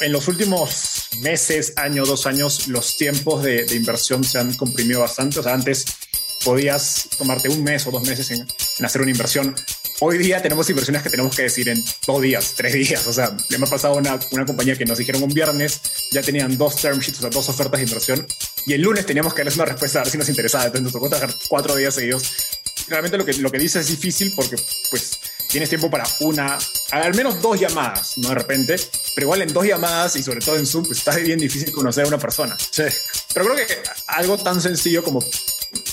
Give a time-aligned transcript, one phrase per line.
[0.00, 5.40] en los últimos meses, año, dos años, los tiempos de, inversión se han comprimido bastante.
[5.40, 5.84] O sea, antes
[6.44, 8.46] podías tomarte un mes o dos meses en,
[8.84, 9.54] hacer una inversión.
[10.00, 13.06] Hoy día tenemos inversiones que tenemos que decir en dos días, tres días.
[13.06, 15.80] O sea, le me ha pasado una, una compañía que nos dijeron un viernes,
[16.12, 18.26] ya tenían dos term sheets, o sea, dos ofertas de inversión.
[18.66, 20.64] Y el lunes teníamos que darles una respuesta a ver si nos interesaba.
[20.64, 22.30] Entonces nos tocó trabajar cuatro días seguidos.
[22.88, 24.56] Realmente lo que, lo que dice es difícil porque,
[24.90, 25.18] pues,
[25.48, 26.58] tienes tiempo para una,
[26.90, 28.28] al menos dos llamadas, ¿no?
[28.28, 28.76] De repente,
[29.16, 32.04] pero igual en dos llamadas y sobre todo en Zoom, pues está bien difícil conocer
[32.04, 32.54] a una persona.
[32.58, 32.82] Sí.
[33.32, 33.74] Pero creo que
[34.08, 35.24] algo tan sencillo como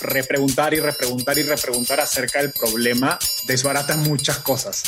[0.02, 4.84] repreguntar y repreguntar y repreguntar acerca del problema desbarata muchas cosas.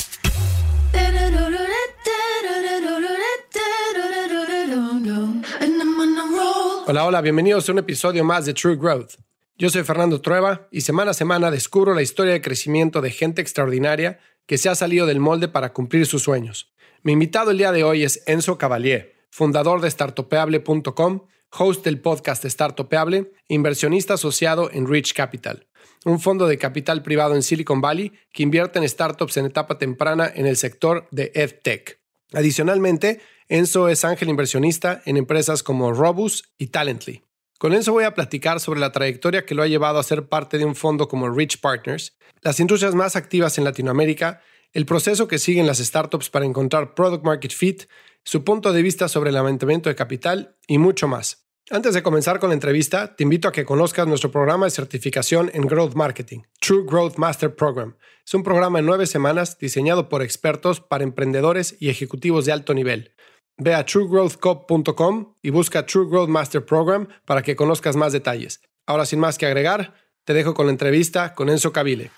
[6.88, 9.14] Hola, hola, bienvenidos a un episodio más de True Growth.
[9.56, 13.40] Yo soy Fernando Trueba y semana a semana descubro la historia de crecimiento de gente
[13.40, 16.75] extraordinaria que se ha salido del molde para cumplir sus sueños.
[17.06, 21.20] Mi invitado el día de hoy es Enzo Cavalier, fundador de startupeable.com,
[21.56, 25.68] host del podcast Startupeable, inversionista asociado en Rich Capital,
[26.04, 30.28] un fondo de capital privado en Silicon Valley que invierte en startups en etapa temprana
[30.34, 32.00] en el sector de EdTech.
[32.32, 37.22] Adicionalmente, Enzo es ángel inversionista en empresas como Robus y Talently.
[37.60, 40.58] Con Enzo voy a platicar sobre la trayectoria que lo ha llevado a ser parte
[40.58, 44.40] de un fondo como Rich Partners, las industrias más activas en Latinoamérica,
[44.76, 47.84] el proceso que siguen las startups para encontrar product market fit,
[48.24, 51.46] su punto de vista sobre el levantamiento de capital y mucho más.
[51.70, 55.50] Antes de comenzar con la entrevista, te invito a que conozcas nuestro programa de certificación
[55.54, 57.96] en Growth Marketing, True Growth Master Program.
[58.26, 62.74] Es un programa en nueve semanas diseñado por expertos para emprendedores y ejecutivos de alto
[62.74, 63.14] nivel.
[63.56, 68.60] Ve a truegrowthcop.com y busca True Growth Master Program para que conozcas más detalles.
[68.84, 69.94] Ahora, sin más que agregar,
[70.24, 72.10] te dejo con la entrevista con Enzo Cavile.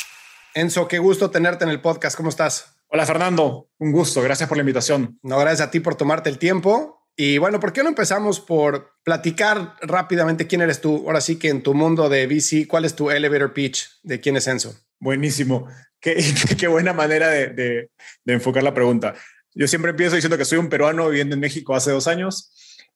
[0.59, 2.17] Enzo, qué gusto tenerte en el podcast.
[2.17, 2.75] ¿Cómo estás?
[2.89, 3.71] Hola, Fernando.
[3.79, 4.21] Un gusto.
[4.23, 5.17] Gracias por la invitación.
[5.23, 7.07] No, gracias a ti por tomarte el tiempo.
[7.15, 11.05] Y bueno, ¿por qué no empezamos por platicar rápidamente quién eres tú?
[11.07, 14.37] Ahora sí que en tu mundo de VC, ¿cuál es tu elevator pitch de quién
[14.37, 14.75] es Enzo?
[14.99, 15.69] Buenísimo.
[16.01, 16.17] Qué,
[16.59, 17.91] qué buena manera de, de,
[18.25, 19.15] de enfocar la pregunta.
[19.55, 22.53] Yo siempre empiezo diciendo que soy un peruano viviendo en México hace dos años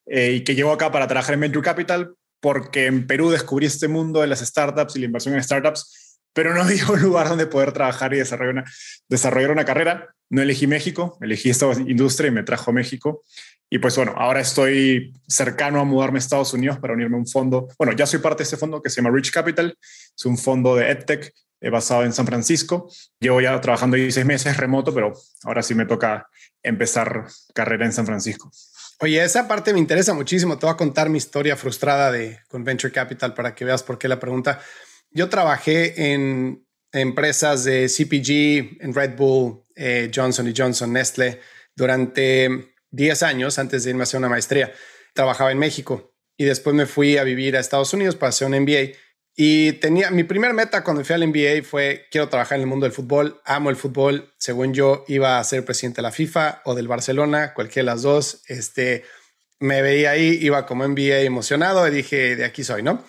[0.06, 3.87] eh, y que llego acá para trabajar en Venture Capital porque en Perú descubrí este
[3.87, 6.02] mundo de las startups y la inversión en startups,
[6.32, 8.65] pero no había un lugar donde poder trabajar y desarrollar una,
[9.09, 10.15] desarrollar una carrera.
[10.31, 13.22] No elegí México, elegí esta industria y me trajo a México.
[13.69, 17.26] Y pues bueno, ahora estoy cercano a mudarme a Estados Unidos para unirme a un
[17.26, 17.69] fondo.
[17.78, 19.76] Bueno, ya soy parte de este fondo que se llama Rich Capital.
[19.81, 22.91] Es un fondo de EdTech eh, basado en San Francisco.
[23.21, 25.12] Llevo ya trabajando ahí seis meses remoto, pero
[25.44, 26.28] ahora sí me toca
[26.62, 28.50] empezar carrera en San Francisco.
[29.00, 30.59] Oye, esa parte me interesa muchísimo.
[30.59, 33.98] Te voy a contar mi historia frustrada de con Venture Capital para que veas por
[33.98, 34.60] qué la pregunta.
[35.15, 41.41] Yo trabajé en empresas de CPG, en Red Bull, eh, Johnson Johnson, Nestle,
[41.75, 44.72] durante 10 años antes de irme a hacer una maestría.
[45.15, 48.59] Trabajaba en México y después me fui a vivir a Estados Unidos para hacer un
[48.61, 48.97] MBA
[49.34, 52.84] y tenía mi primer meta cuando fui al NBA fue quiero trabajar en el mundo
[52.84, 56.75] del fútbol, amo el fútbol, según yo iba a ser presidente de la FIFA o
[56.75, 59.05] del Barcelona, cualquiera de las dos, este
[59.59, 63.05] me veía ahí, iba como NBA emocionado y dije, de aquí soy, ¿no?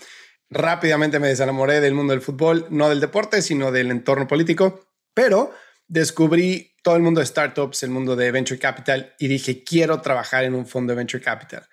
[0.53, 5.51] Rápidamente me desenamoré del mundo del fútbol, no del deporte, sino del entorno político, pero
[5.87, 10.43] descubrí todo el mundo de startups, el mundo de venture capital y dije, quiero trabajar
[10.43, 11.67] en un fondo de venture capital.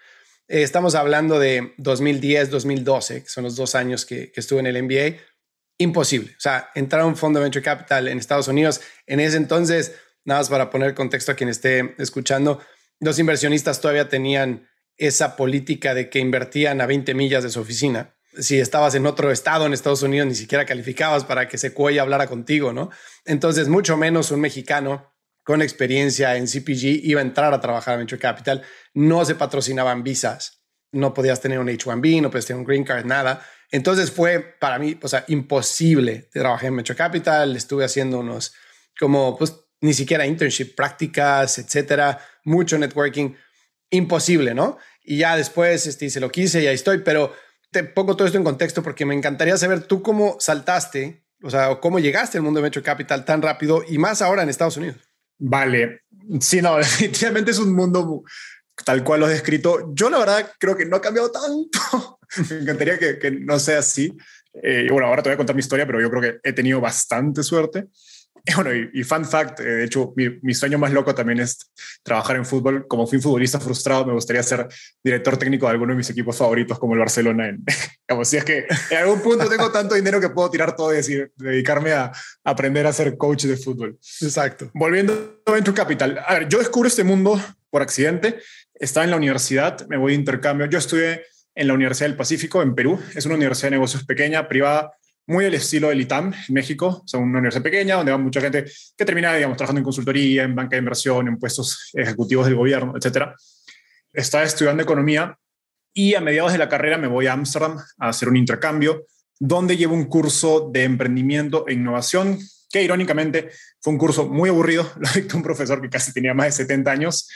[0.48, 4.82] Eh, estamos hablando de 2010, 2012, que son los dos años que, estuve en el
[4.82, 5.20] MBA.
[5.78, 6.32] Imposible.
[6.36, 9.94] O sea, entrar a un fondo de venture capital en Estados Unidos en ese entonces,
[10.24, 12.60] nada más para poner contexto a quien esté escuchando,
[12.98, 18.14] los inversionistas todavía tenían esa política de que invertían a 20 millas de su oficina.
[18.38, 22.26] Si estabas en otro estado en Estados Unidos, ni siquiera calificabas para que Sequoia hablara
[22.26, 22.90] contigo, ¿no?
[23.24, 28.00] Entonces, mucho menos un mexicano con experiencia en CPG iba a entrar a trabajar en
[28.00, 28.62] Venture Capital.
[28.94, 30.62] No se patrocinaban visas.
[30.92, 33.44] No podías tener un H1B, no podías tener un green card, nada.
[33.70, 36.28] Entonces fue para mí, o sea, imposible.
[36.32, 38.52] Trabajé en Venture Capital, estuve haciendo unos
[38.98, 43.34] como, pues, ni siquiera internship, prácticas, etcétera, mucho networking.
[43.90, 44.78] Imposible, ¿no?
[45.02, 47.32] Y ya después este, se lo quise y ahí estoy, pero
[47.70, 51.76] te pongo todo esto en contexto porque me encantaría saber tú cómo saltaste, o sea,
[51.80, 54.96] cómo llegaste al mundo de Venture Capital tan rápido y más ahora en Estados Unidos.
[55.38, 56.02] Vale,
[56.40, 58.24] sí, no, definitivamente es un mundo
[58.84, 59.92] tal cual lo he descrito.
[59.94, 62.18] Yo la verdad creo que no ha cambiado tanto.
[62.50, 64.16] Me encantaría que, que no sea así.
[64.62, 66.80] Eh, bueno, ahora te voy a contar mi historia, pero yo creo que he tenido
[66.80, 67.86] bastante suerte.
[68.56, 71.70] bueno, y, fun fact, eh, de hecho, mi, sueño más loco también es
[72.02, 72.86] trabajar en fútbol.
[72.88, 74.68] Como fui un futbolista frustrado, me gustaría ser
[75.02, 77.48] director técnico de alguno de mis equipos favoritos, como el Barcelona.
[77.48, 77.64] En,
[78.08, 80.96] como si es que en algún punto tengo tanto dinero que puedo tirar todo y
[80.96, 82.12] decir, dedicarme a,
[82.44, 83.98] aprender a ser coach de fútbol.
[84.20, 84.70] Exacto.
[84.74, 86.22] Volviendo a Venture Capital.
[86.26, 87.40] A ver, yo descubro este mundo
[87.70, 88.40] por accidente.
[88.74, 90.66] estaba en la universidad, me voy de intercambio.
[90.66, 91.22] Yo estudié
[91.54, 92.98] en la Universidad del Pacífico, en Perú.
[93.14, 94.92] Es una universidad de negocios pequeña, privada,
[95.30, 97.04] muy al estilo del ITAM en México.
[97.06, 98.64] Es una universidad pequeña donde va mucha gente
[98.96, 102.94] que termina, digamos, trabajando en consultoría, en banca de inversión, en puestos ejecutivos del gobierno,
[102.96, 103.28] etc.
[104.12, 105.38] Estaba estudiando economía
[105.94, 109.06] y a mediados de la carrera me voy a Ámsterdam a hacer un intercambio
[109.38, 112.38] donde llevo un curso de emprendimiento e innovación
[112.68, 113.50] que irónicamente
[113.80, 116.90] fue un curso muy aburrido, lo dictó un profesor que casi tenía más de 70
[116.90, 117.28] años,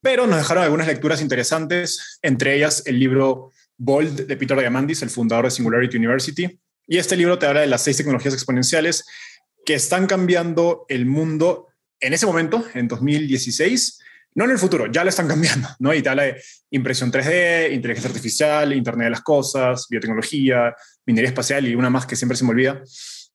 [0.00, 5.10] pero nos dejaron algunas lecturas interesantes, entre ellas el libro Bold de Peter Diamandis, el
[5.10, 6.60] fundador de Singularity University.
[6.86, 9.04] Y este libro te habla de las seis tecnologías exponenciales
[9.64, 11.68] que están cambiando el mundo
[12.00, 14.00] en ese momento, en 2016,
[14.34, 15.94] no en el futuro, ya lo están cambiando, ¿no?
[15.94, 20.74] Y te habla de impresión 3D, inteligencia artificial, Internet de las Cosas, biotecnología,
[21.06, 22.82] minería espacial y una más que siempre se me olvida.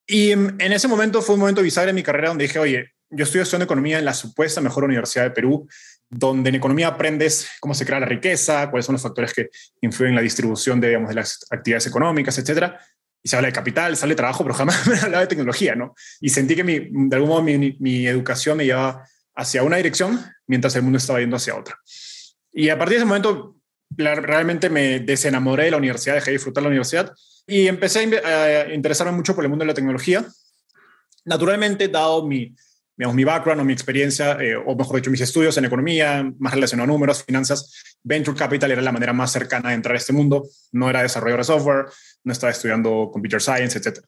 [0.05, 3.23] Y en ese momento fue un momento bisagra en mi carrera donde dije, oye, yo
[3.23, 5.67] estoy estudiando economía en la supuesta mejor universidad de Perú,
[6.09, 9.49] donde en economía aprendes cómo se crea la riqueza, cuáles son los factores que
[9.81, 12.79] influyen en la distribución de, digamos, de las actividades económicas, etcétera.
[13.21, 15.93] Y se habla de capital, sale de trabajo, pero jamás me hablaba de tecnología, ¿no?
[16.21, 19.05] Y sentí que mi, de algún modo mi, mi educación me llevaba
[19.35, 21.77] hacia una dirección mientras el mundo estaba yendo hacia otra.
[22.51, 23.55] Y a partir de ese momento,
[23.95, 27.13] realmente me desenamoré de la universidad, dejé de disfrutar la universidad
[27.47, 30.25] y empecé a interesarme mucho por el mundo de la tecnología.
[31.25, 32.55] Naturalmente, dado mi,
[32.95, 36.53] digamos, mi background o mi experiencia, eh, o mejor dicho, mis estudios en economía, más
[36.53, 40.13] relacionado a números, finanzas, venture capital era la manera más cercana de entrar a este
[40.13, 40.47] mundo.
[40.71, 41.85] No era desarrollador de software,
[42.23, 43.99] no estaba estudiando computer science, etc.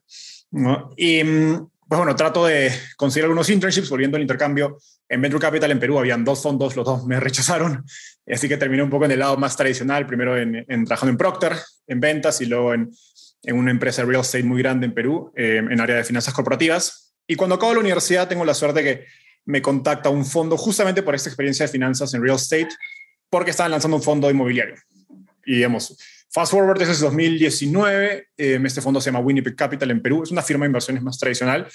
[0.97, 4.77] Y pues bueno, trato de conseguir algunos internships, volviendo al intercambio.
[5.09, 7.83] En Venture Capital en Perú habían dos fondos, los dos me rechazaron,
[8.25, 11.17] así que terminé un poco en el lado más tradicional, primero en, en trabajando en
[11.17, 11.57] Procter,
[11.88, 12.91] en ventas, y luego en
[13.43, 16.33] en una empresa de real estate muy grande en Perú, eh, en área de finanzas
[16.33, 17.13] corporativas.
[17.27, 19.05] Y cuando acabo la universidad tengo la suerte que
[19.45, 22.69] me contacta un fondo justamente por esta experiencia de finanzas en real estate,
[23.31, 24.75] porque estaban lanzando un fondo inmobiliario.
[25.45, 25.98] Y digamos,
[26.30, 30.44] fast forward desde 2019, eh, este fondo se llama Winnipeg Capital en Perú, es una
[30.44, 31.68] firma de inversiones más tradicional.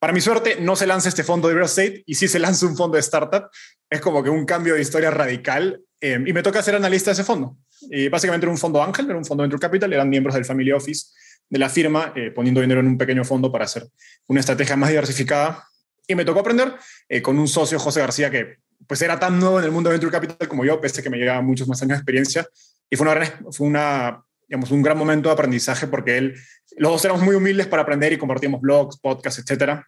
[0.00, 2.66] Para mi suerte, no se lanza este fondo de real estate y sí se lanza
[2.66, 3.48] un fondo de startup.
[3.88, 7.12] Es como que un cambio de historia radical eh, y me toca ser analista de
[7.12, 7.56] ese fondo.
[7.90, 10.72] Y básicamente era un fondo ángel, era un fondo venture capital, eran miembros del family
[10.72, 11.12] office
[11.48, 13.86] de la firma, eh, poniendo dinero en un pequeño fondo para hacer
[14.26, 15.68] una estrategia más diversificada.
[16.06, 16.74] Y me tocó aprender
[17.08, 19.94] eh, con un socio, José García, que pues era tan nuevo en el mundo de
[19.94, 22.46] venture capital como yo, pese a que me llevaba muchos más años de experiencia.
[22.90, 26.34] Y fue, una, fue una, digamos, un gran momento de aprendizaje porque él,
[26.76, 29.80] los dos éramos muy humildes para aprender y compartíamos blogs, podcasts, etc.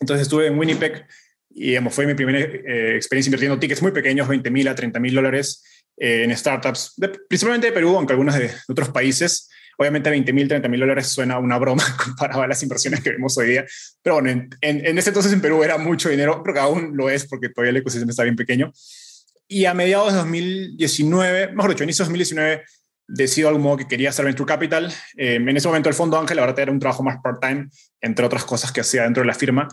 [0.00, 1.06] Entonces estuve en Winnipeg
[1.50, 5.00] y digamos, fue mi primera eh, experiencia invirtiendo tickets muy pequeños, 20 mil a 30
[5.00, 5.64] mil dólares
[5.96, 6.94] eh, en startups,
[7.28, 9.48] principalmente de Perú, aunque algunas de, otros países.
[9.80, 13.38] Obviamente 20 mil, 30 mil dólares suena una broma comparado a las inversiones que vemos
[13.38, 13.64] hoy día.
[14.02, 17.26] Pero bueno, en, ese entonces en Perú era mucho dinero, pero que aún lo es
[17.26, 18.70] porque todavía el ecosistema está bien pequeño.
[19.48, 22.64] Y a mediados de 2019, mejor dicho, inicio de 2019,
[23.08, 24.92] decido de algún modo que quería hacer Venture Capital.
[25.16, 27.70] Eh, en ese momento el fondo Ángel, la verdad, era un trabajo más part-time,
[28.02, 29.66] entre otras cosas que hacía dentro de la firma.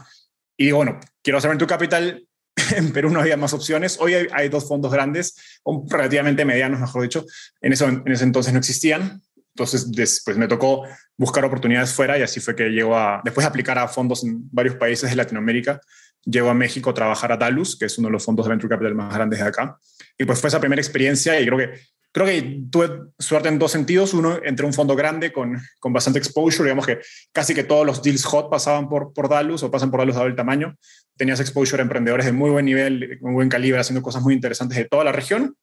[0.56, 2.24] Y digo, bueno, quiero hacer Venture Capital.
[2.78, 3.98] En Perú no había más opciones.
[4.00, 7.26] Hoy hay, dos fondos grandes, relativamente medianos, mejor dicho.
[7.60, 9.22] En, eso, en ese entonces no existían.
[9.58, 10.84] Entonces, después me tocó
[11.18, 14.48] buscar oportunidades fuera y así fue que llego a, después de aplicar a fondos en
[14.52, 15.82] varios países de Latinoamérica,
[16.24, 18.70] llego a México a trabajar a Dalus, que es uno de los fondos de Venture
[18.70, 19.80] Capital más grandes de acá.
[20.16, 21.72] Y pues fue esa primera experiencia y creo que
[22.12, 24.14] creo que tuve suerte en dos sentidos.
[24.14, 27.00] Uno, entre un fondo grande con, con bastante exposure, digamos que
[27.32, 30.28] casi que todos los deals hot pasaban por, por Dalus o pasan por Dalus dado
[30.28, 30.76] el tamaño.
[31.16, 34.78] Tenías exposure a emprendedores de muy buen nivel, muy buen calibre, haciendo cosas muy interesantes
[34.78, 35.56] de toda la región.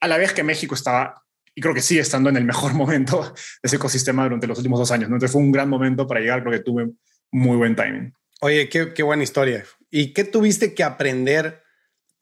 [0.00, 1.21] A la vez que México estaba,
[1.54, 4.78] y creo que sigue estando en el mejor momento de ese ecosistema durante los últimos
[4.78, 5.08] dos años.
[5.08, 5.16] ¿no?
[5.16, 6.90] Entonces fue un gran momento para llegar, creo que tuve
[7.30, 8.12] muy buen timing.
[8.40, 9.64] Oye, qué, qué buena historia.
[9.90, 11.62] ¿Y qué tuviste que aprender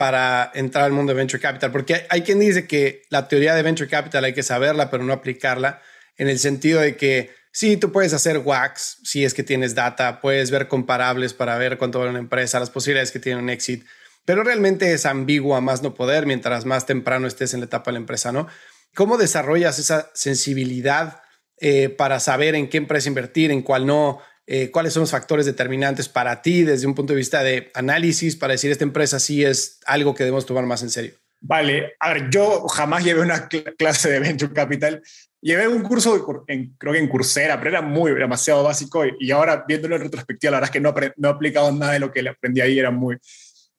[0.00, 3.62] para entrar al mundo de venture capital, porque hay quien dice que la teoría de
[3.62, 5.82] venture capital hay que saberla, pero no aplicarla,
[6.16, 10.22] en el sentido de que sí, tú puedes hacer wax si es que tienes data,
[10.22, 13.84] puedes ver comparables para ver cuánto vale una empresa, las posibilidades que tiene un exit,
[14.24, 17.90] pero realmente es ambiguo a más no poder mientras más temprano estés en la etapa
[17.90, 18.48] de la empresa, ¿no?
[18.94, 21.22] ¿Cómo desarrollas esa sensibilidad
[21.58, 24.20] eh, para saber en qué empresa invertir, en cuál no?
[24.46, 28.34] Eh, cuáles son los factores determinantes para ti desde un punto de vista de análisis
[28.34, 31.12] para decir esta empresa sí es algo que debemos tomar más en serio?
[31.40, 35.02] Vale, a ver, yo jamás llevé una clase de Venture Capital.
[35.40, 39.64] Llevé un curso, en, creo que en Coursera, pero era muy, demasiado básico y, ahora
[39.66, 42.28] viéndolo en retrospectiva, la verdad es que no, no he aplicado nada de lo que
[42.28, 43.16] aprendí ahí, era muy,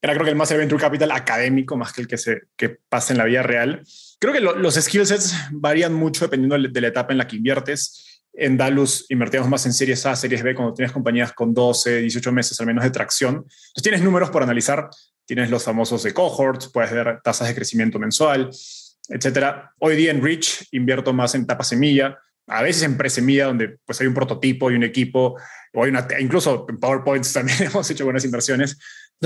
[0.02, 3.14] era creo que el más Venture Capital académico más que el que se que pasa
[3.14, 3.84] en la vida real.
[4.22, 8.22] Creo que los skill sets varían mucho dependiendo de la etapa en la que inviertes
[8.34, 12.32] en Dalus invertíamos más en series A, series B, cuando tienes compañías con 12, 18
[12.32, 13.36] meses al menos de tracción.
[13.36, 14.90] Entonces tienes números por analizar,
[15.26, 18.52] tienes los famosos de cohorts, puedes ver tasas de crecimiento mensual,
[19.10, 19.74] etcétera.
[19.80, 24.00] Hoy día en Rich invierto más en etapa semilla, a veces en pre-semilla, donde pues
[24.02, 25.36] hay un prototipo y un equipo,
[25.74, 28.78] o hay una, incluso en PowerPoints también hemos hecho buenas inversiones.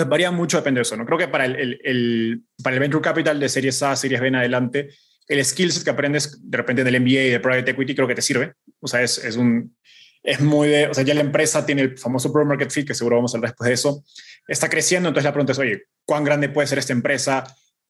[0.03, 0.97] Varía mucho, depende de eso.
[0.97, 1.05] ¿no?
[1.05, 4.89] Creo que para el, para el Venture Capital de Series A, Series B en adelante,
[5.27, 8.21] el skillset que aprendes de repente del MBA y de Private Equity creo que te
[8.21, 8.53] sirve.
[8.79, 9.75] O sea, es, es un,
[10.25, 12.93] es muy de, o sea, ya la empresa tiene el famoso Pro Market Fit, que
[12.93, 14.03] seguro vamos a hablar después de eso,
[14.47, 17.43] está creciendo, entonces la pregunta es, oye, ¿cuán grande puede ser esta empresa?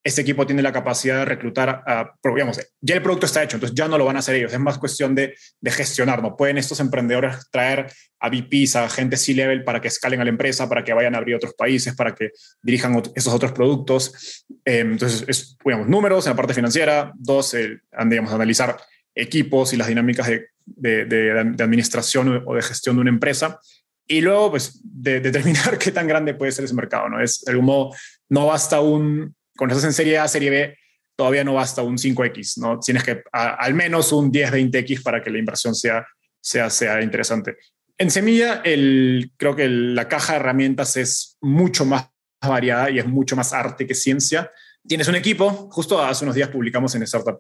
[0.05, 3.75] Este equipo tiene la capacidad de reclutar, a, digamos, ya el producto está hecho, entonces
[3.75, 6.38] ya no lo van a hacer ellos, es más cuestión de, de gestionar, ¿no?
[6.38, 10.69] Pueden estos emprendedores traer a VPs, a gente C-level para que escalen a la empresa,
[10.69, 12.29] para que vayan a abrir otros países, para que
[12.62, 14.45] dirijan esos otros productos.
[14.63, 18.77] Eh, entonces, es, digamos, números en la parte financiera, dos, eh, digamos, analizar
[19.15, 23.59] equipos y las dinámicas de de, administración o de gestión de una empresa.
[24.07, 27.21] Y luego, pues, de, determinar qué tan grande puede ser ese mercado, ¿no?
[27.21, 27.95] Es, de algún modo,
[28.29, 30.77] no basta un, cuando estás en serie A, serie B,
[31.15, 32.79] todavía no basta un 5X, ¿no?
[32.79, 36.05] Tienes que al menos un 10, 20X para que la inversión sea,
[36.41, 37.57] sea, sea interesante.
[37.97, 42.09] En semilla, creo que la caja de herramientas es mucho más
[42.41, 44.51] variada y es mucho más arte que ciencia
[44.88, 47.38] tienes un equipo, justo hace unos días publicamos en Startup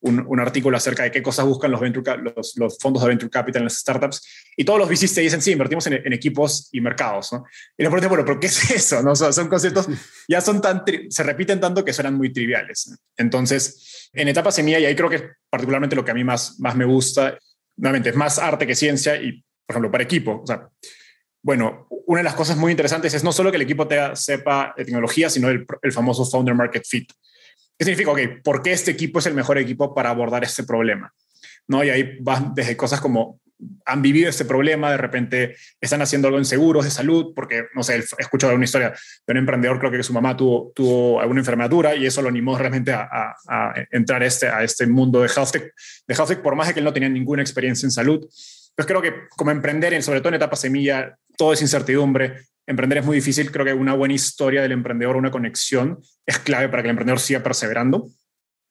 [0.00, 3.60] un, un artículo acerca de qué cosas buscan los, los, los, fondos de Venture Capital
[3.60, 4.26] en las startups,
[4.56, 7.44] y todos los VCs te dicen, sí, invertimos en, equipos y mercados, ¿no?
[7.76, 9.02] Y pregunté, bueno, ¿pero qué es eso?
[9.02, 9.14] ¿no?
[9.14, 9.88] son conceptos,
[10.28, 12.96] ya son tan, se repiten tanto que suenan muy triviales.
[13.16, 16.74] Entonces, en etapa semilla, y ahí creo que particularmente lo que a mí más, más
[16.74, 17.38] me gusta,
[17.76, 20.68] nuevamente, es más arte que ciencia, y, por ejemplo, para equipo, o sea,
[21.42, 24.72] bueno, una de las cosas muy interesantes es no solo que el equipo te sepa
[24.76, 27.10] tecnología, sino el, famoso founder market fit.
[27.76, 28.12] ¿Qué significa?
[28.12, 31.12] Ok, ¿por qué este equipo es el mejor equipo para abordar este problema?
[31.66, 31.82] ¿No?
[31.82, 33.40] Y ahí van desde cosas como
[33.86, 37.82] han vivido este problema, de repente están haciendo algo en seguros de salud, porque, no
[37.82, 41.40] sé, he escuchado una historia de un emprendedor, creo que su mamá tuvo, tuvo alguna
[41.40, 43.34] enfermedad dura y eso lo animó realmente a,
[43.90, 45.72] entrar a este, a este mundo de health tech,
[46.06, 48.26] de health tech, por más que él no tenía ninguna experiencia en salud.
[48.74, 52.46] Pues creo que como emprender, sobre todo en etapa semilla, todo es incertidumbre.
[52.66, 53.50] Emprender es muy difícil.
[53.50, 57.20] Creo que una buena historia del emprendedor, una conexión, es clave para que el emprendedor
[57.20, 58.08] siga perseverando.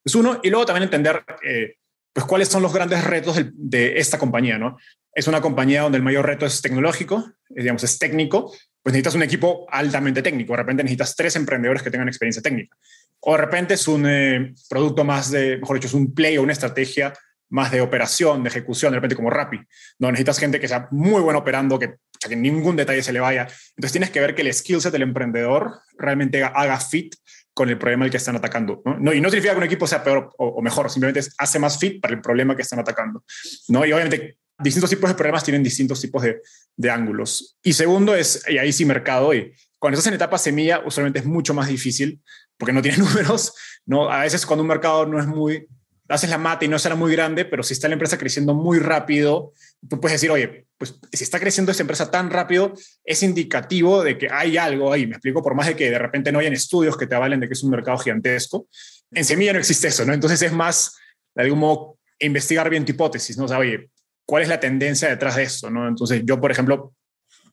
[0.04, 0.40] Es uno.
[0.42, 1.76] Y luego también entender eh,
[2.14, 4.58] pues, cuáles son los grandes retos de, esta compañía.
[4.58, 4.78] ¿no?
[5.14, 8.52] Es una compañía donde el mayor reto es tecnológico, digamos, es técnico.
[8.82, 10.54] Pues necesitas un equipo altamente técnico.
[10.54, 12.76] De repente necesitas tres emprendedores que tengan experiencia técnica.
[13.20, 16.42] O de repente es un eh, producto más de, mejor dicho, es un play o
[16.42, 17.14] una estrategia
[17.52, 19.60] más de operación, de ejecución, de repente como Rappi.
[20.00, 23.48] No necesitas gente que sea muy buena operando, que, que ningún detalle se le vaya.
[23.76, 27.16] Entonces tienes que ver que el skill set del emprendedor realmente haga fit
[27.54, 28.82] con el problema al que están atacando.
[29.00, 29.14] ¿no?
[29.14, 32.14] y no significa que un equipo sea peor o, mejor, simplemente hace más fit para
[32.14, 33.24] el problema que están atacando.
[33.68, 33.86] ¿no?
[33.86, 36.42] Y obviamente distintos tipos de problemas tienen distintos tipos de,
[36.76, 37.58] de ángulos.
[37.62, 41.26] Y segundo es, y ahí sí mercado, y cuando estás en etapa semilla, usualmente es
[41.26, 42.22] mucho más difícil
[42.56, 43.54] porque no tiene números.
[43.86, 44.10] ¿no?
[44.10, 45.68] A veces cuando un mercado no es muy
[46.12, 48.80] haces la mata y no será muy grande, pero si está la empresa creciendo muy
[48.80, 49.54] rápido,
[49.88, 54.18] tú puedes decir, oye, pues si está creciendo esta empresa tan rápido, es indicativo de
[54.18, 55.06] que hay algo ahí.
[55.06, 57.48] Me explico, por más de que de repente no hayan estudios que te avalen de
[57.48, 58.68] que es un mercado gigantesco,
[59.12, 60.14] en semilla no existe eso, ¿no?
[60.14, 60.96] Entonces es más,
[61.36, 63.46] de algún modo, investigar bien tu hipótesis, ¿no?
[63.46, 63.90] O sea, oye,
[64.26, 65.88] ¿cuál es la tendencia detrás de esto, ¿no?
[65.88, 66.94] Entonces yo, por ejemplo,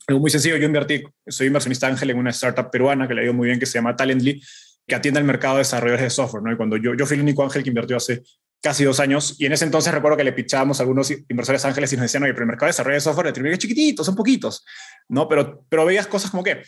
[0.06, 3.34] algo muy sencillo, yo invertí, soy inversionista ángel en una startup peruana que le dio
[3.34, 4.42] muy bien, que se llama Talently,
[4.86, 6.52] que atiende al mercado de desarrolladores de software, ¿no?
[6.52, 8.22] Y cuando yo, yo fui el único ángel que invirtió hace
[8.62, 9.36] casi dos años.
[9.38, 12.22] Y en ese entonces recuerdo que le pichábamos a algunos inversores ángeles y nos decían,
[12.22, 14.64] oye, pero el mercado de desarrollo de software de es chiquitito, son poquitos,
[15.08, 15.28] ¿no?
[15.28, 16.62] Pero, pero veías cosas como que,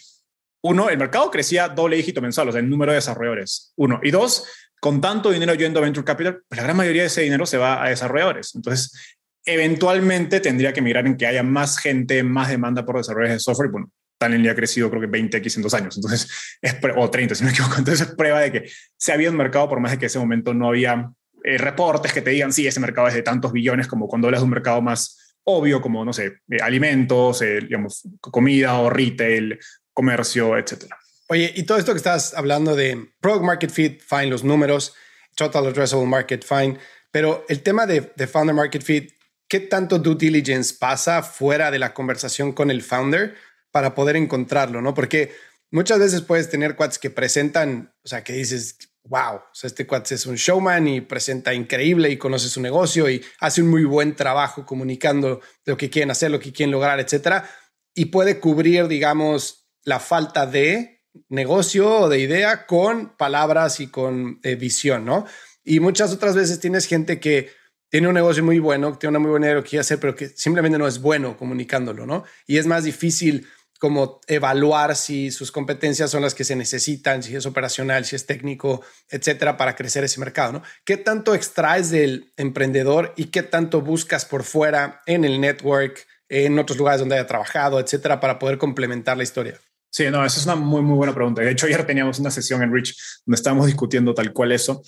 [0.63, 3.99] uno, el mercado crecía doble dígito mensual, o sea, el número de desarrolladores, uno.
[4.03, 4.47] Y dos,
[4.79, 7.57] con tanto dinero yendo a Venture Capital, pues la gran mayoría de ese dinero se
[7.57, 8.55] va a desarrolladores.
[8.55, 13.41] Entonces, eventualmente tendría que mirar en que haya más gente, más demanda por desarrolladores de
[13.41, 13.71] software.
[13.71, 16.29] Bueno, Talent ha crecido creo que 20x en dos años, entonces,
[16.61, 17.77] es, o 30 si no me equivoco.
[17.79, 20.53] Entonces, es prueba de que se había un mercado, por más de que ese momento
[20.53, 21.11] no había
[21.45, 24.41] eh, reportes que te digan, sí, ese mercado es de tantos billones, como cuando hablas
[24.41, 29.59] de un mercado más obvio, como, no sé, eh, alimentos, eh, digamos, comida o retail,
[29.93, 30.97] comercio, etcétera.
[31.29, 34.95] Oye, y todo esto que estás hablando de Product Market Fit, fine, los números,
[35.37, 36.79] Total Addressable Market, fine,
[37.11, 39.13] pero el tema de, de Founder Market Fit,
[39.49, 43.37] ¿qué tanto due diligence pasa fuera de la conversación con el founder
[43.71, 44.95] para poder encontrarlo, no?
[44.95, 45.33] Porque
[45.71, 49.87] muchas veces puedes tener quads que presentan, o sea, que dices, wow, o sea, este
[49.87, 53.85] cuate es un showman y presenta increíble y conoce su negocio y hace un muy
[53.85, 57.49] buen trabajo comunicando lo que quieren hacer, lo que quieren lograr, etcétera.
[57.95, 64.39] Y puede cubrir, digamos, la falta de negocio o de idea con palabras y con
[64.43, 65.27] eh, visión, ¿no?
[65.65, 67.51] Y muchas otras veces tienes gente que
[67.89, 69.99] tiene un negocio muy bueno, tiene una muy buena idea de lo que quiere hacer,
[69.99, 72.25] pero que simplemente no es bueno comunicándolo, ¿no?
[72.47, 73.49] Y es más difícil
[73.81, 78.27] como evaluar si sus competencias son las que se necesitan, si es operacional, si es
[78.27, 80.63] técnico, etcétera, para crecer ese mercado, ¿no?
[80.85, 86.59] ¿Qué tanto extraes del emprendedor y qué tanto buscas por fuera en el network, en
[86.59, 89.59] otros lugares donde haya trabajado, etcétera, para poder complementar la historia?
[89.89, 91.41] Sí, no, esa es una muy, muy buena pregunta.
[91.41, 92.95] De hecho, ayer teníamos una sesión en Rich
[93.25, 94.83] donde estábamos discutiendo tal cual eso.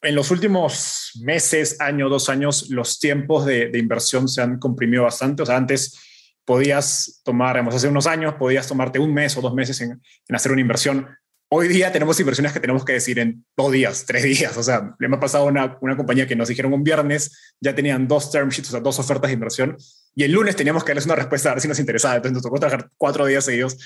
[0.00, 5.02] En los últimos meses, año, dos años, los tiempos de, de inversión se han comprimido
[5.02, 5.42] bastante.
[5.42, 5.98] O sea, antes
[6.44, 10.60] podías tomar, hace unos años, podías tomarte un mes o dos meses en, hacer una
[10.60, 11.08] inversión.
[11.48, 14.56] Hoy día tenemos inversiones que tenemos que decir en dos días, tres días.
[14.56, 18.08] O sea, le ha pasado una, una compañía que nos dijeron un viernes, ya tenían
[18.08, 19.76] dos term sheets, o sea, dos ofertas de inversión,
[20.14, 22.16] y el lunes teníamos que darles una respuesta a ver si nos interesaba.
[22.16, 23.76] Entonces nos tocó trabajar cuatro días seguidos.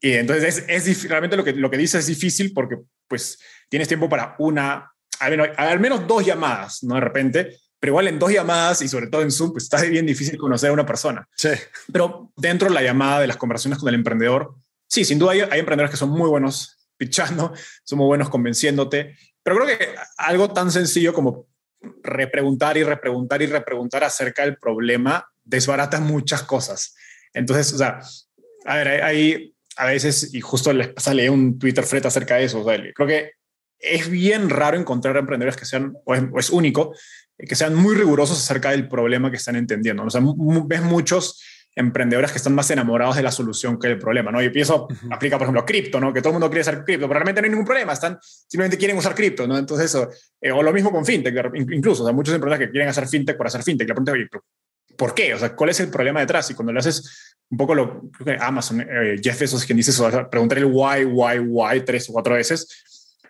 [0.00, 2.76] Y entonces es, es realmente lo que, lo que dice es difícil porque
[3.08, 3.38] pues
[3.68, 6.94] tienes tiempo para una, al menos, al menos dos llamadas, ¿no?
[6.94, 10.06] De repente, pero igual en dos llamadas y sobre todo en Zoom, pues está bien
[10.06, 11.28] difícil conocer a una persona.
[11.36, 11.50] Sí.
[11.92, 14.54] Pero dentro de la llamada de las conversaciones con el emprendedor,
[14.86, 17.52] sí, sin duda hay, emprendedores que son muy buenos pichando,
[17.84, 21.46] son muy buenos convenciéndote, pero creo que algo tan sencillo como
[22.02, 26.96] repreguntar y repreguntar y repreguntar acerca del problema desbarata muchas cosas.
[27.32, 28.00] Entonces, o sea,
[28.64, 32.60] a ver, hay, a veces, y justo les sale un Twitter thread acerca de eso,
[32.60, 33.32] o sea, creo que
[33.78, 36.92] es bien raro encontrar emprendedores que sean, o es único,
[37.38, 40.04] que sean muy rigurosos acerca del problema que están entendiendo.
[40.04, 40.20] O sea,
[40.66, 41.40] ves muchos
[41.78, 44.42] emprendedores que están más enamorados de la solución que del problema, ¿no?
[44.42, 46.12] Y eso aplica, por ejemplo, a cripto, ¿no?
[46.12, 48.76] Que todo el mundo quiere hacer cripto, pero realmente no hay ningún problema, están, simplemente
[48.76, 49.56] quieren usar cripto, ¿no?
[49.56, 50.08] Entonces eso,
[50.40, 51.34] eh, o lo mismo con fintech,
[51.70, 54.96] incluso, o sea, muchos emprendedores que quieren hacer fintech por hacer fintech, la pregunta es,
[54.96, 55.34] ¿por qué?
[55.34, 56.50] O sea, ¿cuál es el problema detrás?
[56.50, 60.10] Y cuando le haces un poco lo que Amazon, eh, Jeff Bezos, quien dice eso,
[60.28, 62.66] preguntar el why, why, why tres o cuatro veces,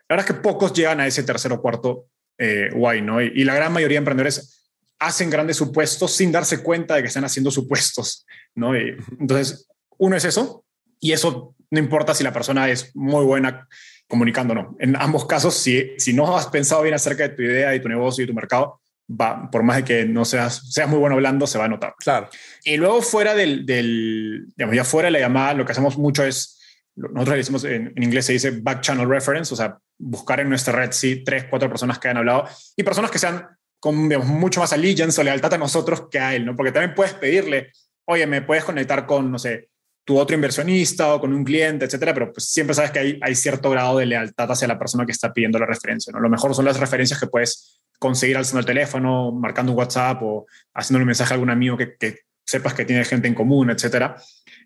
[0.08, 2.06] la verdad es que pocos llegan a ese tercer o cuarto
[2.38, 3.20] eh, guay, ¿no?
[3.20, 4.64] Y, la gran mayoría de emprendedores
[4.98, 8.74] hacen grandes supuestos sin darse cuenta de que están haciendo supuestos, ¿no?
[8.74, 10.64] entonces, uno es eso,
[11.00, 13.68] y eso no importa si la persona es muy buena
[14.08, 14.76] comunicando o no.
[14.80, 17.88] En ambos casos, si, si no has pensado bien acerca de tu idea y tu
[17.88, 21.46] negocio y tu mercado, va, por más de que no seas, seas muy bueno hablando,
[21.46, 21.94] se va a notar.
[21.98, 22.28] Claro.
[22.64, 26.24] Y luego fuera del, del digamos, ya fuera de la llamada, lo que hacemos mucho
[26.24, 26.57] es
[26.98, 30.90] nosotros decimos en, inglés se dice back channel reference, o sea, buscar en nuestra red,
[30.92, 32.44] sí, tres, cuatro personas que han hablado
[32.76, 33.46] y personas que sean
[33.80, 36.56] con mucho más allegiance o lealtad a nosotros que a él, ¿no?
[36.56, 37.70] Porque también puedes pedirle,
[38.06, 39.68] oye, me puedes conectar con, no sé,
[40.04, 43.34] tu otro inversionista o con un cliente, etcétera, pero pues siempre sabes que hay, hay
[43.34, 46.18] cierto grado de lealtad hacia la persona que está pidiendo la referencia, ¿no?
[46.18, 50.46] Lo mejor son las referencias que puedes conseguir alzando el teléfono, marcando un WhatsApp o
[50.74, 54.16] haciendo un mensaje a algún amigo que, que sepas que tiene gente en común, etcétera.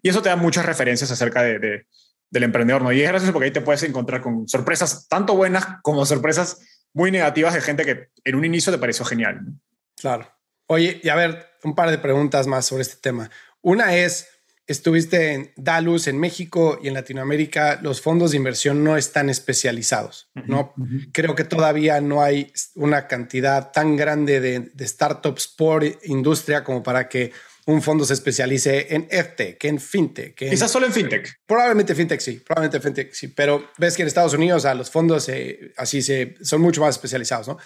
[0.00, 1.86] Y eso te da muchas referencias acerca de, de
[2.32, 2.90] del emprendedor, ¿no?
[2.92, 6.60] Y es gracioso porque ahí te puedes encontrar con sorpresas tanto buenas como sorpresas
[6.94, 9.40] muy negativas de gente que en un inicio te pareció genial.
[10.00, 10.26] Claro.
[10.66, 13.30] Oye, y a ver, un par de preguntas más sobre este tema.
[13.60, 14.28] Una es,
[14.66, 20.30] estuviste en Dalus, en México y en Latinoamérica, los fondos de inversión no están especializados,
[20.46, 20.72] ¿no?
[21.12, 26.82] Creo que todavía no hay una cantidad tan grande de, de startups por industria como
[26.82, 27.32] para que
[27.66, 30.34] un fondo se especialice en EdTech, en FinTech.
[30.34, 31.40] Quizás solo en FinTech.
[31.46, 35.30] Probablemente FinTech sí, probablemente FinTech sí, pero ves que en Estados Unidos a los fondos
[35.76, 37.58] así se, son mucho más especializados, ¿no?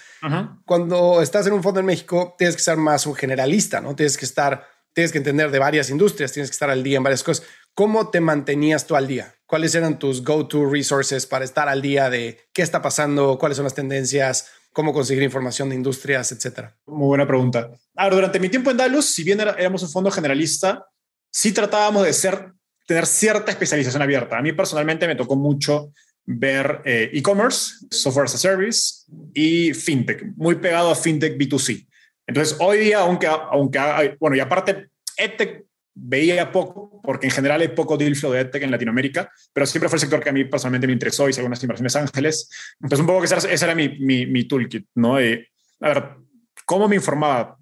[0.66, 3.96] Cuando estás en un fondo en México, tienes que ser más un generalista, ¿no?
[3.96, 7.02] Tienes que estar, tienes que entender de varias industrias, tienes que estar al día en
[7.02, 7.46] varias cosas.
[7.74, 9.34] ¿Cómo te mantenías tú al día?
[9.46, 13.64] ¿Cuáles eran tus go-to resources para estar al día de qué está pasando, cuáles son
[13.64, 14.50] las tendencias?
[14.76, 16.76] Cómo conseguir información de industrias, etcétera?
[16.84, 17.70] Muy buena pregunta.
[17.94, 20.84] Ahora, durante mi tiempo en Dalus, si bien éramos un fondo generalista,
[21.32, 22.52] sí tratábamos de ser,
[22.86, 24.36] tener cierta especialización abierta.
[24.36, 25.94] A mí personalmente me tocó mucho
[26.26, 31.88] ver eh, e-commerce, software as a service y fintech, muy pegado a fintech B2C.
[32.26, 35.64] Entonces, hoy día, aunque, aunque bueno, y aparte, EdTech
[35.98, 39.88] veía poco, porque en general hay poco deal flow de EdTech en Latinoamérica, pero siempre
[39.88, 42.50] fue el sector que a mí personalmente me interesó, hice algunas inversiones ángeles.
[42.74, 45.20] Entonces, un poco que ese era, mi, mi, mi, toolkit, ¿no?
[45.20, 45.44] Y,
[45.80, 46.10] a ver,
[46.66, 47.56] ¿cómo me informaba?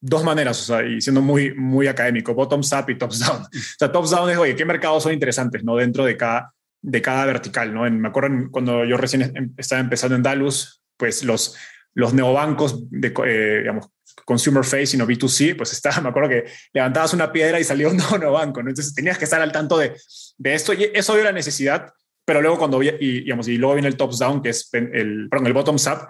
[0.00, 3.42] Dos maneras, o sea, y siendo muy, muy académico, bottoms up y tops down.
[3.52, 5.76] O sea, tops down es, oye, ¿qué mercados son interesantes, no?
[5.76, 7.86] Dentro de cada, de cada vertical, ¿no?
[7.86, 11.56] En, me acuerdo cuando yo recién em, estaba empezando en Dalus, pues los,
[11.92, 13.90] los neobancos, de, eh, digamos,
[14.24, 17.96] consumer face, sino B2C, pues estaba, me acuerdo que levantabas una piedra y salió un
[18.18, 18.70] nuevo banco, ¿no?
[18.70, 19.96] Entonces tenías que estar al tanto de,
[20.38, 21.92] de esto y eso dio la necesidad,
[22.24, 25.46] pero luego cuando, y, digamos, y luego viene el tops down, que es el, perdón,
[25.46, 26.08] el bottoms up,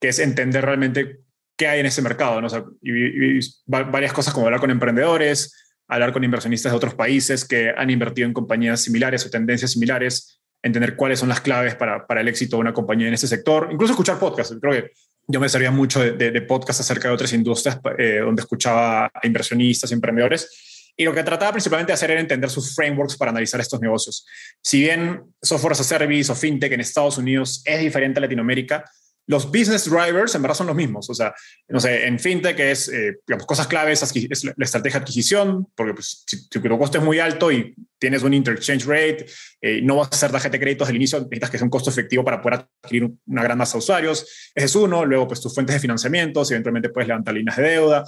[0.00, 1.18] que es entender realmente
[1.56, 2.46] qué hay en ese mercado, ¿no?
[2.46, 5.54] O sea, y, varias cosas como hablar con emprendedores,
[5.86, 10.40] hablar con inversionistas de otros países que han invertido en compañías similares o tendencias similares,
[10.62, 13.68] entender cuáles son las claves para, para el éxito de una compañía en ese sector,
[13.70, 14.56] incluso escuchar podcasts.
[14.60, 14.92] Creo que
[15.26, 19.92] yo me servía mucho de, podcasts acerca de otras industrias, eh, donde escuchaba a inversionistas,
[19.92, 20.48] emprendedores,
[20.96, 24.26] Y lo que trataba principalmente de hacer era entender sus frameworks para analizar estos negocios.
[24.60, 28.84] Si bien software as a service o fintech en Estados Unidos es diferente a Latinoamérica,
[29.30, 31.08] los business drivers en verdad son los mismos.
[31.08, 31.32] O sea,
[31.68, 35.94] no sé, en fintech es, eh, digamos, cosas claves, es la estrategia de adquisición, porque
[35.94, 39.26] pues, si tu costo es muy alto y tienes un interchange rate,
[39.60, 41.90] eh, no vas a hacer tarjeta de créditos al inicio, necesitas que sea un costo
[41.90, 44.50] efectivo para poder adquirir una gran masa de usuarios.
[44.52, 45.04] Ese es uno.
[45.04, 48.04] Luego, pues tus fuentes de financiamiento, si eventualmente puedes levantar líneas de deuda,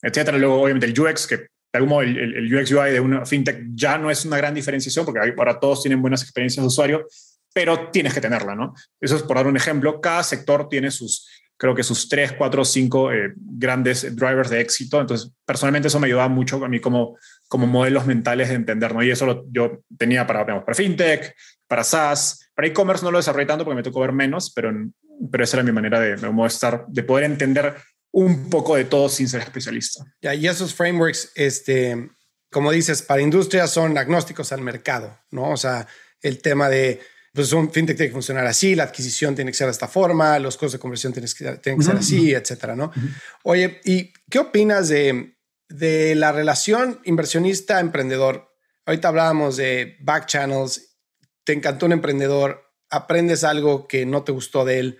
[0.00, 0.38] etcétera.
[0.38, 3.62] Luego, obviamente, el UX, que de algún modo el, el, UX UI de una fintech
[3.74, 7.06] ya no es una gran diferenciación porque ahora todos tienen buenas experiencias de usuario,
[7.52, 8.74] pero tienes que tenerla, ¿no?
[9.00, 10.00] Eso es por dar un ejemplo.
[10.00, 15.00] Cada sector tiene sus, creo que sus tres, cuatro, cinco eh, grandes drivers de éxito.
[15.00, 17.16] Entonces, personalmente eso me ayudaba mucho a mí como,
[17.48, 19.02] como modelos mentales de entender, ¿no?
[19.02, 21.34] Y eso lo, yo tenía para, digamos, para fintech,
[21.66, 24.72] para SaaS, para e-commerce no lo desarrollé tanto porque me tocó ver menos, pero,
[25.30, 27.76] pero esa era mi manera de, de, estar, de poder entender
[28.10, 30.04] un poco de todo sin ser especialista.
[30.20, 32.10] Ya, y esos frameworks, este,
[32.50, 35.50] como dices, para industria son agnósticos al mercado, ¿no?
[35.50, 35.86] O sea,
[36.20, 37.00] el tema de
[37.32, 40.38] pues un fintech tiene que funcionar así, la adquisición tiene que ser de esta forma,
[40.38, 42.92] los costos de conversión tienen que, tienen que ser así, etcétera, ¿no?
[43.42, 48.54] Oye, ¿y qué opinas de, de la relación inversionista-emprendedor?
[48.84, 50.98] Ahorita hablábamos de back channels,
[51.44, 54.98] te encantó un emprendedor, aprendes algo que no te gustó de él,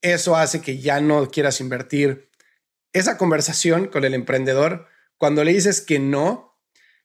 [0.00, 2.30] eso hace que ya no quieras invertir.
[2.94, 4.86] Esa conversación con el emprendedor,
[5.18, 6.58] cuando le dices que no,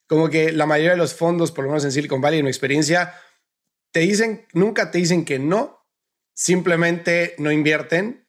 [0.07, 2.51] como que la mayoría de los fondos, por lo menos en Silicon Valley, en mi
[2.51, 3.13] experiencia,
[3.91, 5.85] te dicen, nunca te dicen que no,
[6.33, 8.27] simplemente no invierten,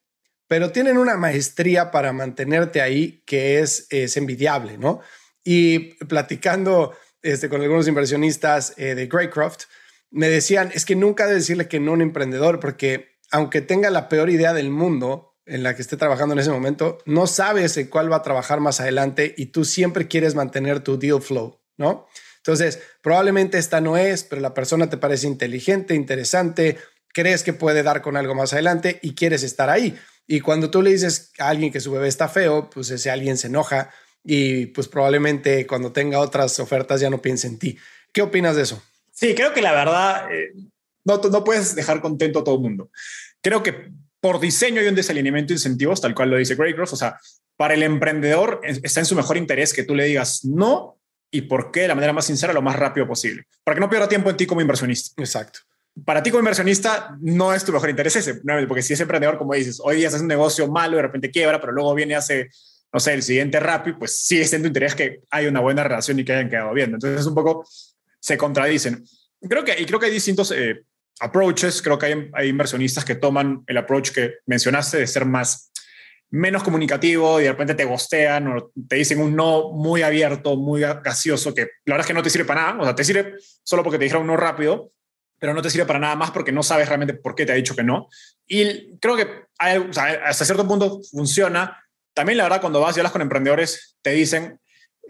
[0.49, 5.01] pero tienen una maestría para mantenerte ahí que es, es envidiable, ¿no?
[5.45, 9.65] Y platicando este, con algunos inversionistas eh, de Greycroft,
[10.11, 13.89] me decían, es que nunca de decirle que no a un emprendedor, porque aunque tenga
[13.91, 17.77] la peor idea del mundo en la que esté trabajando en ese momento, no sabes
[17.77, 21.61] en cuál va a trabajar más adelante y tú siempre quieres mantener tu deal flow,
[21.77, 22.07] ¿no?
[22.45, 26.79] Entonces, probablemente esta no es, pero la persona te parece inteligente, interesante,
[27.13, 29.97] crees que puede dar con algo más adelante y quieres estar ahí.
[30.27, 33.37] Y cuando tú le dices a alguien que su bebé está feo, pues ese alguien
[33.37, 33.91] se enoja
[34.25, 37.79] y pues probablemente cuando tenga otras ofertas ya no piense en ti.
[38.13, 38.83] ¿Qué opinas de eso?
[39.13, 40.53] Sí, creo que la verdad eh,
[41.05, 42.91] no, no puedes dejar contento a todo el mundo.
[43.41, 46.93] Creo que por diseño hay un desalineamiento de incentivos, tal cual lo dice Greycroft.
[46.93, 47.19] O sea,
[47.57, 51.02] para el emprendedor está en su mejor interés que tú le digas no
[51.35, 53.89] y por qué de la manera más sincera lo más rápido posible, para que no
[53.89, 55.21] pierda tiempo en ti como inversionista.
[55.21, 55.61] Exacto.
[56.05, 59.55] Para ti como inversionista no es tu mejor interés ese, porque si es emprendedor, como
[59.55, 62.51] dices, hoy día haces un negocio malo, de repente quiebra, pero luego viene y hace,
[62.93, 65.83] no sé, el siguiente rápido, pues sí es en tu interés que hay una buena
[65.83, 66.93] relación y que hayan quedado bien.
[66.95, 67.67] Entonces un poco
[68.21, 69.05] se contradicen.
[69.41, 70.85] Creo que, y creo que hay distintos eh,
[71.21, 75.72] approaches, creo que hay, hay inversionistas que toman el approach que mencionaste de ser más
[76.33, 80.81] menos comunicativo y de repente te gostean o te dicen un no muy abierto, muy
[80.81, 83.35] gaseoso, que la verdad es que no te sirve para nada, o sea, te sirve
[83.63, 84.93] solo porque te dijeron no rápido,
[85.39, 87.57] pero no te sirve para nada más porque no sabes realmente por qué te ha
[87.57, 88.09] dicho que no.
[88.47, 91.85] Y creo que hasta cierto punto funciona.
[92.15, 94.59] También la verdad, cuando vas y hablas con emprendedores, te dicen,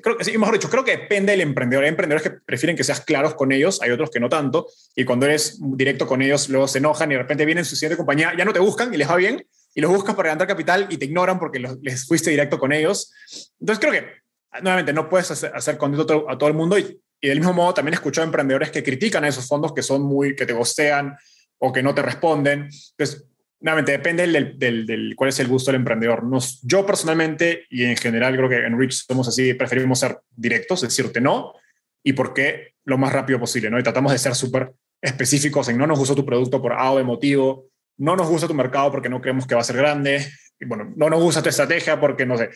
[0.03, 1.85] creo que sí, mejor dicho, creo que depende del emprendedor.
[1.85, 5.05] Hay emprendedores que prefieren que seas claros con ellos, hay otros que no tanto, y
[5.05, 8.33] cuando eres directo con ellos, luego se enojan y de repente vienen su siguiente compañía,
[8.37, 10.97] ya no te buscan y les va bien, y los buscas para levantar capital y
[10.97, 13.13] te ignoran porque les fuiste directo con ellos.
[13.61, 17.39] Entonces creo que, nuevamente, no puedes hacer, hacer contento a todo el mundo y, del
[17.39, 20.45] mismo modo también he escuchado emprendedores que critican a esos fondos que son muy, que
[20.45, 21.17] te gostean
[21.59, 22.69] o que no te responden.
[22.99, 23.25] Entonces,
[23.61, 26.25] nuevamente, depende del, del, del, cuál es el gusto del emprendedor.
[26.25, 30.81] Nos, yo personalmente y en general creo que en Rich somos así, preferimos ser directos,
[30.81, 31.55] decirte no
[32.03, 33.79] y por qué lo más rápido posible, ¿no?
[33.79, 36.99] Y tratamos de ser súper específicos en no nos gustó tu producto por A o
[36.99, 37.69] de motivo,
[38.03, 40.93] no nos gusta tu mercado porque no creemos que va a ser grande, y bueno,
[40.97, 42.51] no nos gusta tu estrategia porque, no sé,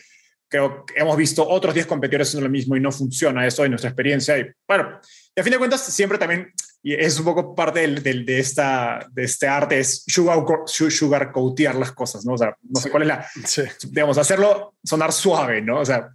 [0.49, 3.71] creo que hemos visto otros 10 competidores haciendo lo mismo y no funciona eso en
[3.71, 4.37] nuestra experiencia.
[4.37, 4.99] Y bueno,
[5.33, 6.51] y a fin de cuentas, siempre también,
[6.83, 11.31] y es un poco parte del, del, de, esta, de este arte, es sugar, sugar
[11.31, 12.33] coatear las cosas, ¿no?
[12.33, 13.63] O sea, no sé cuál es la, sí.
[13.89, 15.79] digamos, hacerlo sonar suave, ¿no?
[15.79, 16.09] O sea,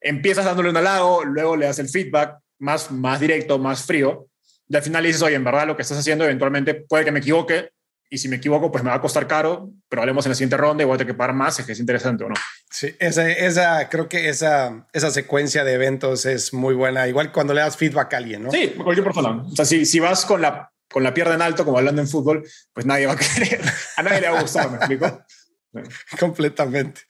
[0.00, 4.28] empiezas dándole un halago, luego le das el feedback más, más directo, más frío,
[4.68, 7.18] y al final dices, oye, en verdad lo que estás haciendo eventualmente puede que me
[7.18, 7.70] equivoque,
[8.10, 10.56] y si me equivoco, pues me va a costar caro, pero hablemos en la siguiente
[10.56, 12.34] ronda y voy a tener que pagar más, es que es interesante o no.
[12.70, 17.54] Sí, esa, esa, creo que esa, esa secuencia de eventos es muy buena, igual cuando
[17.54, 18.50] le das feedback a alguien, ¿no?
[18.50, 19.42] Sí, cualquier persona.
[19.42, 22.08] O sea, si, si vas con la, con la pierna en alto, como hablando en
[22.08, 23.60] fútbol, pues nadie va a querer,
[23.96, 25.24] a nadie le va a gustar, ¿me explico?
[26.18, 27.02] Completamente.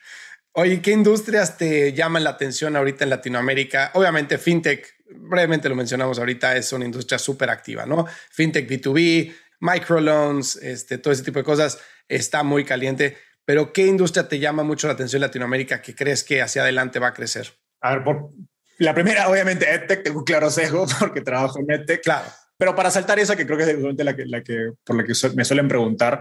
[0.52, 3.92] Oye, ¿qué industrias te llaman la atención ahorita en Latinoamérica?
[3.94, 8.06] Obviamente, fintech, brevemente lo mencionamos ahorita, es una industria súper activa, ¿no?
[8.30, 13.16] Fintech B2B, microloans, este, todo ese tipo de cosas, está muy caliente.
[13.44, 16.98] Pero ¿qué industria te llama mucho la atención en Latinoamérica que crees que hacia adelante
[16.98, 17.50] va a crecer?
[17.80, 18.30] A ver, por,
[18.78, 22.02] La primera, obviamente, EdTech, tengo un claro sesgo porque trabajo en EdTech.
[22.02, 22.28] Claro.
[22.56, 25.12] Pero para saltar esa, que creo que es la que, la que, por la que
[25.34, 26.20] me suelen preguntar,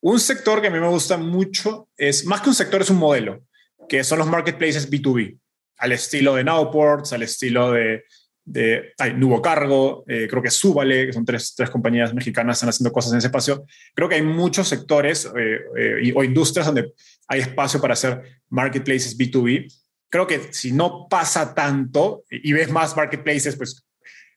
[0.00, 2.98] un sector que a mí me gusta mucho es, más que un sector, es un
[2.98, 3.42] modelo,
[3.88, 5.38] que son los marketplaces B2B,
[5.78, 8.04] al estilo de Nowports, al estilo de,
[8.46, 12.92] de hay Cargo, eh, creo que Súbale, que son tres, tres compañías mexicanas están haciendo
[12.92, 13.66] cosas en ese espacio.
[13.92, 16.92] Creo que hay muchos sectores eh, eh, o industrias donde
[17.26, 19.66] hay espacio para hacer marketplaces B2B.
[20.08, 23.84] Creo que si no pasa tanto y ves más marketplaces, pues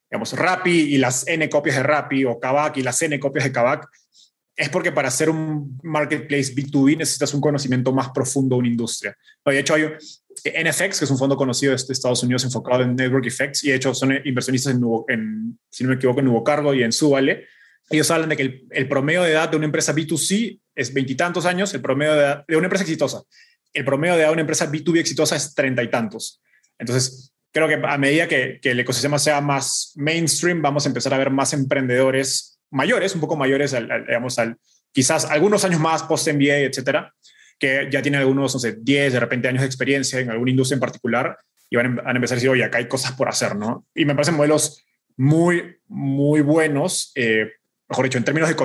[0.10, 3.52] digamos, Rappi y las N copias de Rappi o Kavak y las N copias de
[3.52, 3.88] Kavak,
[4.60, 9.18] es porque para hacer un marketplace B2B necesitas un conocimiento más profundo de una industria.
[9.46, 13.26] De hecho, hay NFX, que es un fondo conocido de Estados Unidos enfocado en network
[13.26, 16.74] effects, y de hecho son inversionistas en, en si no me equivoco, en Nuevo Cargo
[16.74, 17.48] y en Subale.
[17.90, 21.74] Ellos hablan de que el, promedio de edad de una empresa B2C es veintitantos años,
[21.74, 23.22] el promedio de edad de una empresa exitosa.
[23.74, 26.42] El promedio de edad de una empresa B2B exitosa es treinta y tantos.
[26.78, 31.18] Entonces, creo que a medida que, el ecosistema sea más mainstream, vamos a empezar a
[31.18, 33.76] ver más emprendedores mayores, un poco mayores,
[34.08, 34.58] digamos, al,
[34.92, 37.14] quizás algunos años más post-MBA, etcétera,
[37.58, 40.76] que ya tienen algunos, no sé, 10, de repente años de experiencia en alguna industria
[40.76, 41.38] en particular
[41.70, 43.86] y van, a empezar a decir, oye, acá hay cosas por hacer, ¿no?
[43.94, 44.84] Y me parecen modelos
[45.18, 47.52] muy, muy buenos, eh,
[47.88, 48.56] mejor dicho, en términos de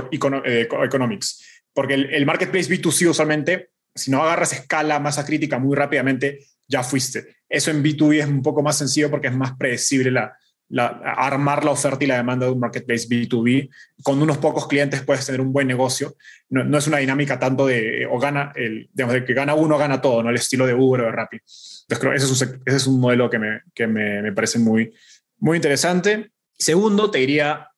[0.44, 5.76] eh, economics, porque el, el, marketplace B2C usualmente, si no agarras escala, masa crítica muy
[5.76, 7.36] rápidamente, ya fuiste.
[7.48, 10.36] Eso en B2B es un poco más sencillo porque es más predecible la,
[10.82, 13.70] armar la oferta y la demanda de un marketplace B2B.
[14.02, 16.16] Con unos pocos clientes puedes tener un buen negocio.
[16.48, 20.00] No, es una dinámica tanto de, o gana, el, digamos, de que gana uno, gana
[20.00, 20.30] todo, ¿no?
[20.30, 21.36] El estilo de Uber o de Rappi.
[21.36, 24.32] Entonces creo que ese es un, ese es un modelo que, me, que me, me,
[24.32, 24.92] parece muy,
[25.38, 26.30] muy interesante.
[26.58, 27.68] Segundo, te diría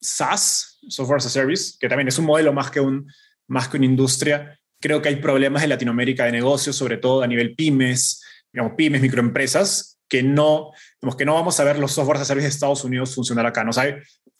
[0.00, 3.10] SaaS, Software as a Service, que también es un modelo más que, un,
[3.46, 4.58] más que una industria.
[4.80, 9.00] Creo que hay problemas en Latinoamérica de negocios, sobre todo a nivel pymes, digamos, pymes,
[9.00, 12.84] microempresas, que no, digamos, que no vamos a ver los softwares a servicio de Estados
[12.84, 13.64] Unidos funcionar acá.
[13.64, 13.70] ¿no?
[13.76, 13.94] hay,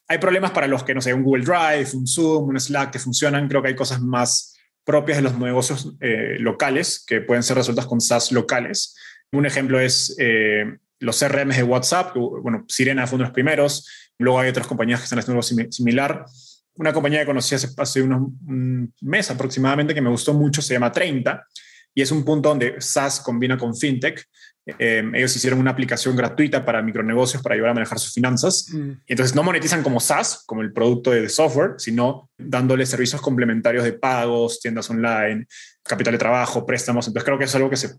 [0.06, 2.98] hay problemas para los que, no sé, un Google Drive, un Zoom, un Slack que
[2.98, 3.48] funcionan.
[3.48, 4.54] Creo que hay cosas más
[4.84, 8.94] propias de los negocios eh, locales que pueden ser resueltas con SaaS locales.
[9.32, 12.14] Un ejemplo es eh, los CRM de WhatsApp.
[12.16, 13.88] Bueno, Sirena fue uno de los primeros.
[14.18, 16.26] Luego hay otras compañías que están haciendo algo similar.
[16.74, 20.74] Una compañía que conocí hace, hace unos un mes aproximadamente que me gustó mucho se
[20.74, 21.46] llama 30
[21.94, 24.22] y es un punto donde SaaS combina con FinTech.
[24.64, 28.68] Eh, ellos hicieron una aplicación gratuita para micronegocios para ayudar a manejar sus finanzas.
[28.72, 28.92] Mm.
[29.06, 33.92] Entonces no monetizan como SaaS, como el producto de software, sino dándole servicios complementarios de
[33.94, 35.46] pagos, tiendas online,
[35.82, 37.06] capital de trabajo, préstamos.
[37.08, 37.90] Entonces creo que es algo que se...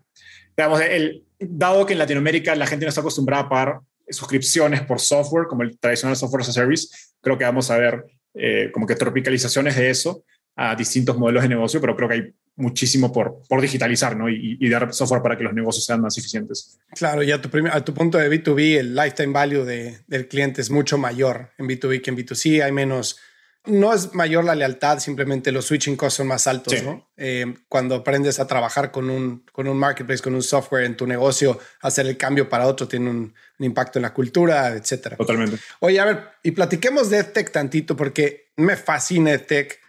[0.56, 5.00] Digamos, el, dado que en Latinoamérica la gente no está acostumbrada a pagar suscripciones por
[5.00, 6.88] software, como el tradicional software as a service,
[7.22, 10.24] creo que vamos a ver eh, como que tropicalizaciones de eso
[10.56, 14.30] a distintos modelos de negocio, pero creo que hay muchísimo por, por digitalizar ¿no?
[14.30, 16.80] y, dar software para que los negocios sean más eficientes.
[16.96, 20.62] Claro, y a tu, a tu punto de B2B, el lifetime value de, del cliente
[20.62, 22.64] es mucho mayor en B2B que en B2C.
[22.64, 23.18] Hay menos,
[23.66, 26.84] no es mayor la lealtad, simplemente los switching costs son más altos.
[26.84, 27.10] ¿no?
[27.18, 31.08] Eh, cuando aprendes a trabajar con un, con un marketplace, con un software en tu
[31.08, 35.18] negocio, hacer el cambio para otro tiene un, un impacto en la cultura, etcétera.
[35.18, 35.58] Totalmente.
[35.80, 39.83] Oye, a ver, y platiquemos de EdTech tantito porque me fascina EdTech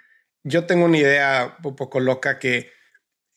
[0.44, 2.70] yo tengo una idea un poco loca que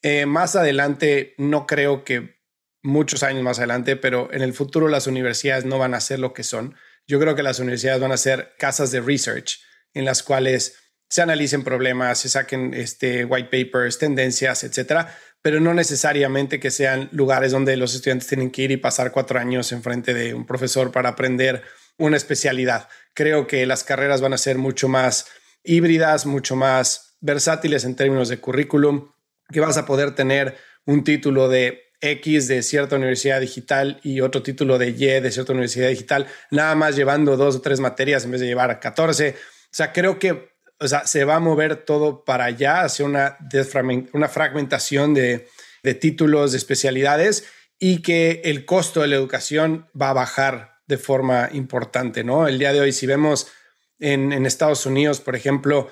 [0.04, 2.38] eh, más adelante, no creo que
[2.84, 6.34] muchos años más adelante, pero en el futuro las universidades no van a ser lo
[6.34, 6.76] que son.
[7.08, 9.60] Yo creo que las universidades van a ser casas de research
[9.94, 10.78] en las cuales
[11.10, 17.10] se analicen problemas, se saquen este, white papers, tendencias, etcétera, pero no necesariamente que sean
[17.14, 20.92] lugares donde los estudiantes tienen que ir y pasar cuatro años enfrente de un profesor
[20.92, 21.64] para aprender
[21.98, 22.90] una especialidad.
[23.14, 25.28] Creo que las carreras van a ser mucho más
[25.64, 29.12] híbridas, mucho más versátiles en términos de currículum,
[29.52, 34.44] que vas a poder tener un título de X de cierta universidad digital y otro
[34.44, 38.32] título de Y de cierta universidad digital, nada más llevando dos o tres materias en
[38.32, 39.30] vez de llevar a 14.
[39.32, 39.36] O
[39.72, 43.38] sea, creo que o sea, se va a mover todo para allá, hacia una,
[44.14, 45.48] una fragmentación de,
[45.84, 47.46] de títulos, de especialidades
[47.80, 52.48] y que el costo de la educación va a bajar de forma importante, ¿no?
[52.48, 53.48] El día de hoy, si vemos
[54.00, 55.90] en, Estados Unidos, por ejemplo,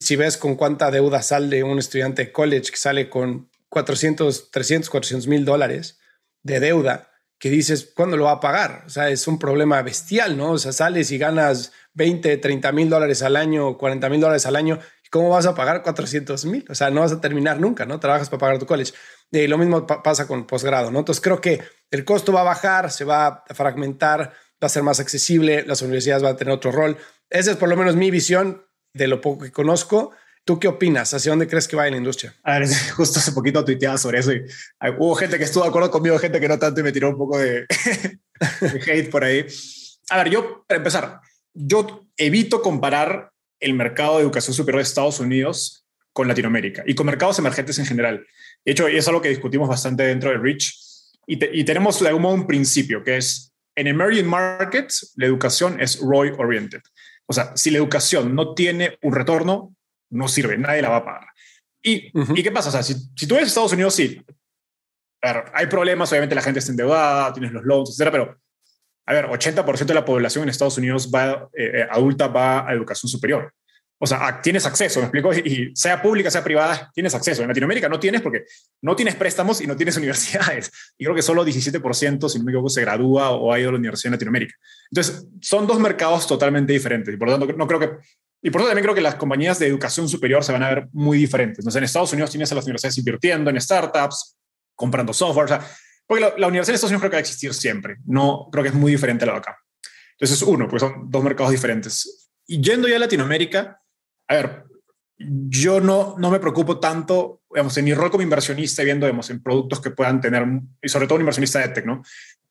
[0.00, 4.90] si ves con cuánta deuda sale un estudiante de college que sale con 400, 300,
[4.90, 5.98] 400 mil dólares
[6.42, 8.84] de deuda, que dices, ¿cuándo lo va a pagar?
[8.86, 10.52] O sea, es un problema bestial, ¿no?
[10.52, 14.56] O sea, sales y ganas 20, 30 mil dólares al año, 40 mil dólares al
[14.56, 14.78] año,
[15.10, 16.64] ¿cómo vas a pagar 400 mil?
[16.68, 18.00] O sea, no vas a terminar nunca, ¿no?
[18.00, 18.92] Trabajas para pagar tu college.
[19.30, 21.00] Y lo mismo pasa con posgrado, ¿no?
[21.00, 24.82] Entonces creo que el costo va a bajar, se va a fragmentar, va a ser
[24.82, 26.96] más accesible, las universidades van a tener otro rol.
[27.30, 28.64] Esa es por lo menos mi visión
[28.94, 30.12] de lo poco que conozco.
[30.44, 31.12] ¿Tú qué opinas?
[31.12, 32.34] ¿Hacia dónde crees que va la industria?
[32.42, 34.44] A ver, justo hace poquito tuiteaba sobre eso y
[34.98, 37.18] hubo gente que estuvo de acuerdo conmigo, gente que no tanto y me tiró un
[37.18, 37.66] poco de,
[38.60, 39.46] de hate por ahí.
[40.10, 41.20] A ver, yo, para empezar,
[41.52, 47.06] yo evito comparar el mercado de educación superior de Estados Unidos con Latinoamérica y con
[47.06, 48.26] mercados emergentes en general.
[48.64, 50.74] De hecho, es algo que discutimos bastante dentro de Rich
[51.26, 55.80] y, y tenemos de algún modo un principio que es en emerging markets, la educación
[55.80, 56.80] es ROI oriented.
[57.28, 59.74] O sea, si la educación no tiene un retorno,
[60.10, 61.26] no sirve, nadie la va a pagar.
[61.82, 62.70] ¿Y, ¿y qué pasa?
[62.70, 64.20] O sea, si, si tú eres Estados Unidos, sí.
[65.22, 68.38] A ver, hay problemas, obviamente la gente está endeudada, tienes los loans, etcétera, pero
[69.08, 72.74] a ver, 80% de la población en Estados Unidos va, eh, eh, adulta va a
[72.74, 73.54] educación superior.
[74.00, 77.42] O sea, tienes acceso, me explico, y sea pública, sea privada, tienes acceso.
[77.42, 78.44] En Latinoamérica no tienes porque
[78.80, 80.70] no tienes préstamos y no tienes universidades.
[80.96, 83.72] Y creo que solo 17%, si no me equivoco, se gradúa o ha ido a
[83.72, 84.54] la universidad en Latinoamérica.
[84.90, 87.12] Entonces, son dos mercados totalmente diferentes.
[87.12, 87.90] Y por lo tanto, no creo que...
[88.40, 90.88] Y por eso también creo que las compañías de educación superior se van a ver
[90.92, 91.58] muy diferentes.
[91.58, 94.38] Entonces, en Estados Unidos tienes a las universidades invirtiendo en startups,
[94.76, 95.46] comprando software.
[95.46, 95.66] O sea,
[96.06, 97.96] porque la, la universidad en Estados Unidos creo que va a existir siempre.
[98.06, 99.58] No, creo que es muy diferente a la de acá.
[100.12, 102.30] Entonces, uno, pues son dos mercados diferentes.
[102.46, 103.80] Y yendo ya a Latinoamérica,
[104.28, 104.64] a ver,
[105.18, 109.42] yo no, no me preocupo tanto, digamos, en mi rol como inversionista, viendo, digamos, en
[109.42, 110.46] productos que puedan tener,
[110.82, 112.02] y sobre todo un inversionista de tech, ¿no?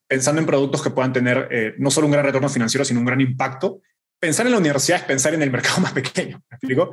[0.06, 3.06] Pensando en productos que puedan tener eh, no solo un gran retorno financiero, sino un
[3.06, 3.80] gran impacto.
[4.18, 6.92] Pensar en la universidad es pensar en el mercado más pequeño, ¿me explico?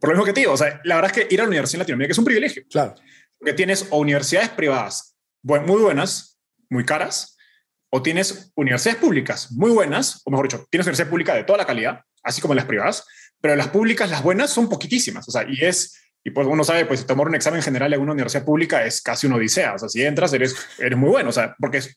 [0.00, 1.48] Por lo mismo que te digo, o sea, la verdad es que ir a la
[1.48, 2.62] universidad en Latinoamérica es un privilegio.
[2.70, 2.94] Claro.
[3.38, 7.36] Porque tienes o universidades privadas muy buenas, muy caras,
[7.90, 11.66] o tienes universidades públicas muy buenas, o mejor dicho, tienes universidad pública de toda la
[11.66, 13.06] calidad, así como las privadas,
[13.40, 15.26] pero las públicas, las buenas, son poquitísimas.
[15.28, 18.12] O sea, y es, y pues uno sabe, pues tomar un examen general en una
[18.12, 19.74] universidad pública es casi una odisea.
[19.74, 21.28] O sea, si entras, eres, eres muy bueno.
[21.28, 21.94] O sea, porque es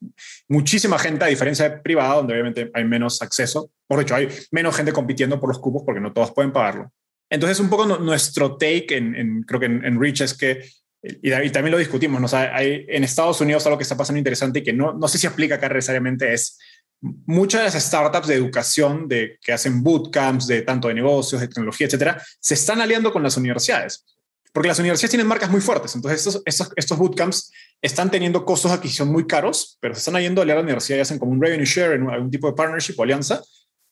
[0.47, 3.71] muchísima gente, a diferencia de privada, donde obviamente hay menos acceso.
[3.88, 6.91] Por hecho, hay menos gente compitiendo por los cupos porque no todos pueden pagarlo.
[7.30, 10.63] Entonces, un poco nuestro take en, creo que en, en, Rich es que,
[11.02, 12.25] y, también lo discutimos, ¿no?
[12.25, 15.08] o sea, hay, en Estados Unidos algo que está pasando interesante y que no, no
[15.08, 16.58] sé si aplica acá necesariamente es
[17.02, 21.48] muchas de las startups de educación de, que hacen bootcamps de tanto de negocios, de
[21.48, 24.06] tecnología, etcétera, se están aliando con las universidades.
[24.52, 25.96] Porque las universidades tienen marcas muy fuertes.
[25.96, 30.42] Entonces, estos, estos, bootcamps están teniendo costos de adquisición muy caros, pero se están yendo
[30.42, 33.42] a la universidad y hacen como un revenue share, algún tipo de partnership o alianza,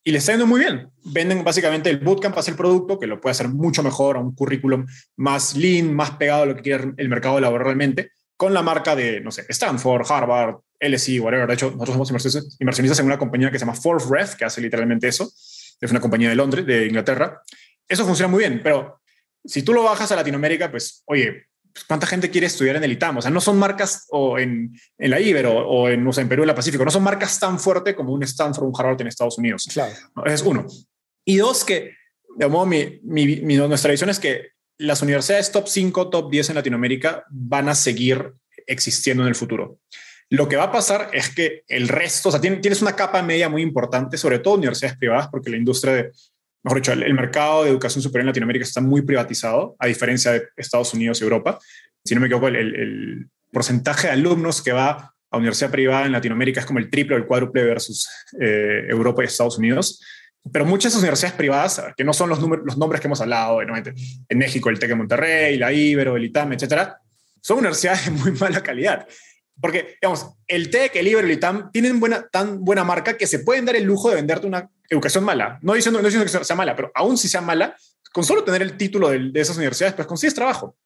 [0.03, 0.89] y les está yendo muy bien.
[1.03, 4.33] Venden básicamente el bootcamp hace el producto, que lo puede hacer mucho mejor, a un
[4.33, 4.85] currículum
[5.17, 8.95] más lean, más pegado a lo que quiere el mercado laboral realmente, con la marca
[8.95, 11.47] de, no sé, Stanford, Harvard, LSI, whatever.
[11.47, 12.11] De hecho, nosotros somos
[12.59, 15.31] inversionistas, en una compañía que se llama Fourth Ref, que hace literalmente eso.
[15.79, 17.41] Es una compañía de Londres, de Inglaterra.
[17.87, 18.99] Eso funciona muy bien, pero
[19.45, 22.91] si tú lo bajas a Latinoamérica, pues, oye, pues, ¿cuánta gente quiere estudiar en el
[22.91, 23.17] ITAM?
[23.17, 26.29] O sea, no son marcas o en, en la Iber o, en, o sea, en
[26.29, 29.01] Perú, en la Pacífico, no son marcas tan fuertes como un Stanford o un Harvard
[29.01, 29.67] en Estados Unidos.
[29.71, 29.93] Claro.
[30.25, 30.65] Ese es uno.
[31.23, 31.93] Y dos, que,
[32.35, 36.49] de modo, mi, mi, mi, nuestra visión es que las universidades top 5, top 10
[36.49, 38.33] en Latinoamérica van a seguir
[38.65, 39.79] existiendo en el futuro.
[40.29, 43.47] Lo que va a pasar es que el resto, o sea, tienes una capa media
[43.47, 46.11] muy importante, sobre todo universidades privadas, porque la industria de,
[46.63, 50.43] mejor dicho, el, mercado de educación superior en Latinoamérica está muy privatizado, a diferencia de
[50.57, 51.59] Estados Unidos y Europa.
[52.03, 56.11] Si no me equivoco, el, el porcentaje de alumnos que va a universidad privada en
[56.11, 58.07] Latinoamérica es como el triple o el cuádruple versus
[58.39, 60.01] eh, Europa y Estados Unidos.
[60.51, 64.37] Pero muchas esas universidades privadas, que no son los, los nombres que hemos hablado, en
[64.37, 66.97] México el TEC de Monterrey, la Ibero, el ITAM, etcétera,
[67.41, 69.05] son universidades de muy mala calidad.
[69.59, 73.39] Porque, digamos, el TEC, el Ibero, el ITAM tienen buena, tan buena marca que se
[73.39, 75.57] pueden dar el lujo de venderte una educación mala.
[75.61, 77.75] No diciendo, no diciendo que sea mala, pero aún si sea mala,
[78.13, 80.77] con solo tener el título de, de esas universidades, pues consigues trabajo.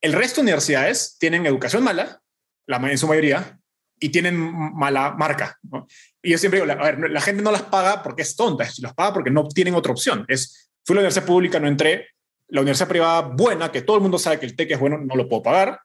[0.00, 2.22] El resto de universidades tienen educación mala,
[2.66, 3.58] la, en su mayoría,
[4.00, 5.58] y tienen mala marca.
[5.62, 5.86] ¿no?
[6.22, 8.94] Y yo siempre digo, a ver, la gente no las paga porque es tonta, las
[8.94, 10.24] paga porque no tienen otra opción.
[10.26, 12.08] Es, fui a la universidad pública, no entré,
[12.48, 15.14] la universidad privada buena, que todo el mundo sabe que el TEC es bueno, no
[15.14, 15.80] lo puedo pagar,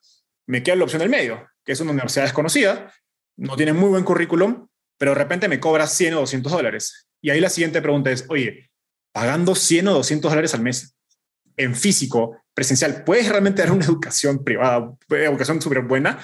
[0.47, 2.93] me queda la opción del medio, que es una universidad desconocida,
[3.38, 7.08] no tiene muy buen currículum, pero de repente me cobra 100 o 200 dólares.
[7.21, 8.69] Y ahí la siguiente pregunta es, oye,
[9.12, 10.95] pagando 100 o 200 dólares al mes
[11.58, 16.19] en físico, presencial, ¿puedes realmente dar una educación privada, educación súper buena?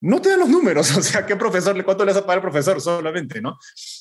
[0.00, 2.42] No te dan los números, o sea, ¿qué profesor, cuánto le vas a pagar al
[2.42, 3.58] profesor solamente, no?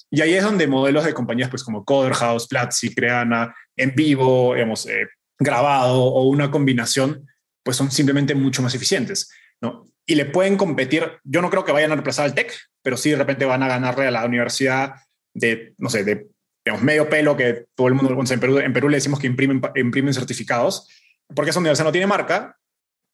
[0.10, 4.54] Y ahí es donde modelos de compañías pues como Coder House, Platzi, Creana, en vivo,
[4.54, 5.08] digamos, eh,
[5.39, 7.28] grabado o una combinación,
[7.64, 9.30] pues son simplemente mucho más eficientes.
[9.62, 9.86] ¿no?
[10.06, 13.12] Y le pueden competir, yo no creo que vayan a reemplazar al TEC, pero sí
[13.12, 14.95] de repente van a ganarle a la universidad
[15.34, 16.28] de, no sé, de
[16.66, 19.62] digamos, medio pelo que todo el mundo, en Perú, en Perú le decimos que imprimen,
[19.76, 20.89] imprimen certificados,
[21.36, 22.58] porque esa universidad no tiene marca,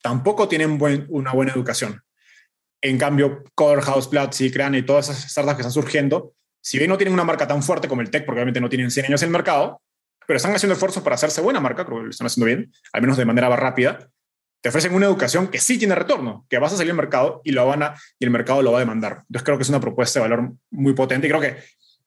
[0.02, 0.80] tampoco tienen
[1.10, 2.02] una buena educación.
[2.82, 6.90] En cambio, Core House, Platzi, Crean y todas esas startups que están surgiendo, si bien
[6.90, 9.22] no tienen una marca tan fuerte como el TEC, porque obviamente no tienen 100 años
[9.22, 9.82] en el mercado,
[10.28, 13.02] pero están haciendo esfuerzos para hacerse buena marca, creo que lo están haciendo bien, al
[13.02, 14.10] menos de manera rápida.
[14.62, 17.52] Te ofrecen una educación que sí tiene retorno, que vas a salir al mercado y,
[17.52, 19.24] lo van a, y el mercado lo va a demandar.
[19.28, 21.58] Entonces creo que es una propuesta de valor muy potente y creo que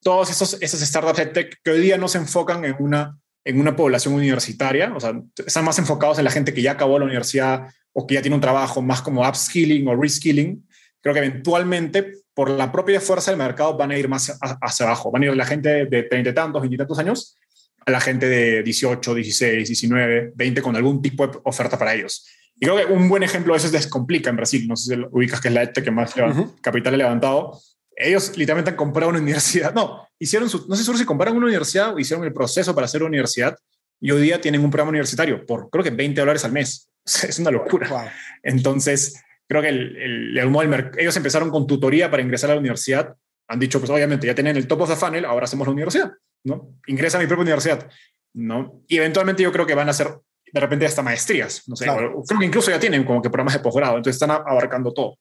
[0.03, 3.61] todos esos, esas startups de tech que hoy día no se enfocan en una, en
[3.61, 7.07] una población universitaria, o sea, están más enfocados en la gente que ya acabó la
[7.07, 10.67] universidad o que ya tiene un trabajo más como upskilling o reskilling,
[11.01, 15.11] creo que eventualmente por la propia fuerza del mercado van a ir más hacia abajo.
[15.11, 17.37] Van a ir la gente de 30 y tantos, 20 y tantos años
[17.85, 22.27] a la gente de 18, 16, 19, 20 con algún tipo de oferta para ellos.
[22.63, 24.69] Y creo que un buen ejemplo de eso es Descomplica en Brasil.
[24.69, 26.15] No sé si lo ubicas, que es la ETE que más
[26.61, 27.59] capital ha levantado.
[27.97, 29.75] Ellos literalmente han comprado una universidad.
[29.75, 33.03] No, hicieron su, no sé si compraron una universidad o hicieron el proceso para hacer
[33.03, 33.59] una universidad
[34.01, 36.89] y hoy día tienen un programa universitario por creo que 20 dólares al mes.
[37.05, 38.13] Es una locura.
[38.45, 43.17] Entonces, creo que el, el, el, ellos empezaron con tutoría para ingresar a la universidad.
[43.49, 46.13] Han dicho, pues obviamente ya tienen el top of the funnel, ahora hacemos la universidad,
[46.45, 46.77] ¿no?
[46.87, 47.91] Ingresa a mi propia universidad,
[48.35, 48.85] ¿no?
[48.87, 50.15] Y eventualmente yo creo que van a hacer
[50.53, 53.61] de repente hasta maestrías, no sé, creo que incluso ya tienen como que programas de
[53.61, 55.19] posgrado, entonces están abarcando todo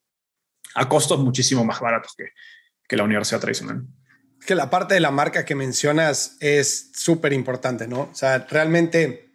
[0.76, 2.26] a costos muchísimo más baratos que,
[2.88, 3.86] que la universidad tradicional.
[4.46, 8.10] Que la parte de la marca que mencionas es súper importante, ¿no?
[8.12, 9.32] O sea, realmente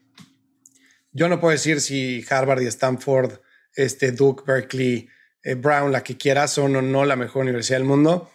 [1.12, 3.40] yo no puedo decir si Harvard y Stanford
[3.74, 5.08] este, Duke, Berkeley,
[5.42, 8.30] eh, Brown, la que quieras, son o no la mejor universidad del mundo,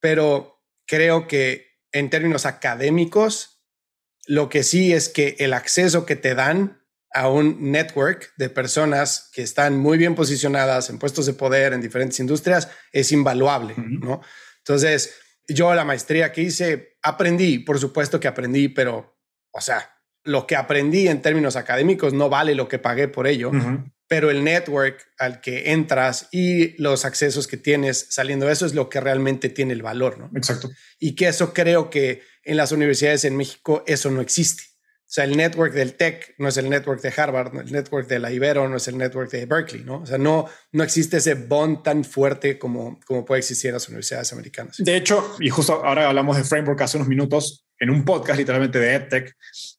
[0.00, 3.62] pero creo que en términos académicos,
[4.26, 6.82] lo que sí es que el acceso que te dan
[7.16, 11.80] a un network de personas que están muy bien posicionadas en puestos de poder en
[11.80, 14.20] diferentes industrias es invaluable, ¿no?
[14.58, 15.14] Entonces,
[15.48, 19.18] yo la maestría que hice, aprendí, por supuesto que aprendí, pero,
[19.50, 23.50] o sea, lo que aprendí en términos académicos no vale lo que pagué por ello
[24.08, 28.74] pero el network al que entras y los accesos que tienes saliendo de eso es
[28.74, 30.30] lo que realmente tiene el valor, ¿no?
[30.36, 30.70] Exacto.
[30.98, 34.62] Y que eso creo que en las universidades en México eso no existe.
[35.16, 38.30] Sea, el network del Tech no es el network de Harvard, el network de la
[38.30, 40.02] Ibero no es el network de Berkeley, ¿no?
[40.02, 43.88] O sea, no, no existe ese bond tan fuerte como, como puede existir en las
[43.88, 44.76] universidades americanas.
[44.76, 48.78] De hecho, y justo ahora hablamos de framework hace unos minutos, en un podcast literalmente
[48.78, 49.34] de EdTech,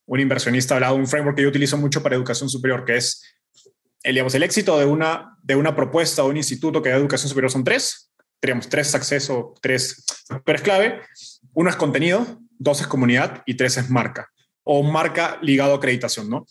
[0.07, 2.97] un inversionista ha hablado de un framework que yo utilizo mucho para educación superior, que
[2.97, 3.21] es
[4.01, 7.29] el, digamos, el éxito de una, de una propuesta o un instituto que da educación
[7.29, 8.11] superior son tres.
[8.39, 10.03] Tenemos tres acceso, tres
[10.43, 11.01] pero es clave.
[11.53, 12.25] Uno es contenido,
[12.57, 14.31] dos es comunidad y tres es marca
[14.69, 16.45] o marca ligado a acreditación, ¿no?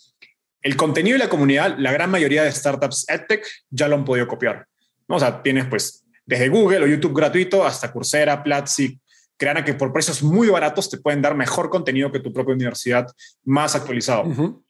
[0.63, 4.27] El contenido y la comunidad, la gran mayoría de startups EdTech ya lo han podido
[4.27, 4.67] copiar,
[5.07, 5.17] ¿no?
[5.17, 8.99] O sea, tienes pues desde Google o YouTube gratuito hasta Coursera, Platzi,
[9.37, 13.07] crean que por precios muy baratos te pueden dar mejor contenido que tu propia universidad
[13.45, 14.25] más actualizado.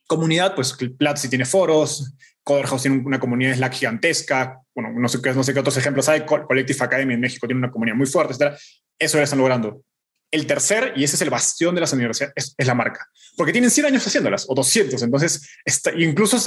[0.09, 5.45] Comunidad, pues Platzi tiene foros, Coderhouse tiene una comunidad Slack gigantesca, bueno, no sé, no
[5.45, 8.59] sé qué otros ejemplos hay, Collective Academy en México tiene una comunidad muy fuerte, etc.
[8.99, 9.83] Eso ya están logrando.
[10.31, 13.71] El tercer, y ese es el bastión de las universidades, es, la marca, porque tienen
[13.71, 16.39] 100 años haciéndolas, o 200, entonces está, incluso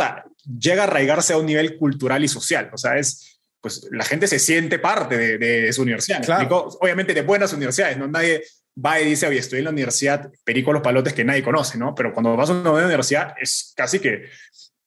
[0.60, 4.28] llega a arraigarse a un nivel cultural y social, o sea, es, pues la gente
[4.28, 6.22] se siente parte de, de su universidad.
[6.52, 8.08] Obviamente de buenas universidades, ¿no?
[8.08, 8.44] Nadie
[8.86, 11.94] va y dice, oye, estoy en la universidad, perico los palotes que nadie conoce, ¿no?
[11.96, 14.30] Pero cuando vas a una universidad es casi que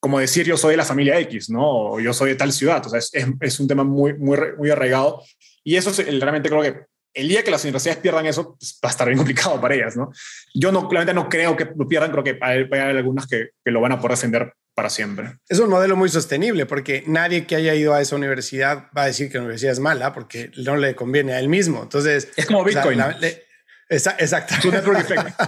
[0.02, 1.92] como decir yo soy de la familia X, ¿no?
[1.92, 2.84] O yo soy de tal ciudad.
[2.84, 5.22] O sea, es, es un tema muy, muy, muy arraigado.
[5.62, 8.88] Y eso es, realmente creo que el día que las universidades pierdan eso, pues, va
[8.88, 10.10] a estar bien complicado para ellas, ¿no?
[10.54, 13.70] Yo no, claramente no creo que lo pierdan, creo que hay, hay algunas que, que,
[13.70, 15.38] lo van a poder defender para siempre.
[15.48, 19.06] Es un modelo muy sostenible porque nadie que haya ido a esa universidad va a
[19.06, 21.82] decir que la universidad es mala porque no le conviene a él mismo.
[21.82, 23.00] Entonces, es como Bitcoin.
[23.90, 24.54] exacto.
[24.58, 25.40] Es un network effect.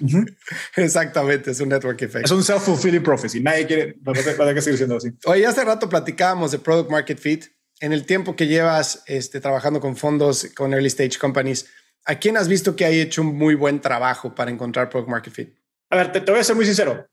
[0.76, 2.24] Exactamente, es un network effect.
[2.24, 3.40] Es un self-fulfilling prophecy.
[3.40, 5.10] Nadie quiere, va a que seguir siendo así.
[5.26, 7.44] Oye, hace rato platicábamos de product market fit.
[7.80, 11.66] En el tiempo que llevas este, trabajando con fondos, con early stage companies,
[12.04, 15.32] ¿a quién has visto que haya hecho un muy buen trabajo para encontrar product market
[15.32, 15.54] fit?
[15.88, 17.06] A ver, te, voy a ser muy sincero.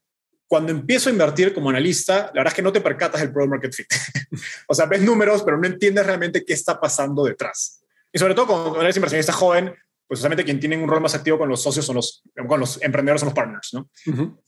[0.46, 3.50] Cuando empiezo a invertir como analista, la verdad es que no te percatas del product
[3.50, 3.88] market fit.
[4.68, 7.82] o sea, ves números, pero no entiendes realmente qué está pasando detrás.
[8.12, 9.74] Y sobre todo cuando eres inversionista joven,
[10.08, 12.82] pues justamente quien tiene un rol más activo con los socios son los, con los
[12.82, 13.90] emprendedores son los partners, ¿no?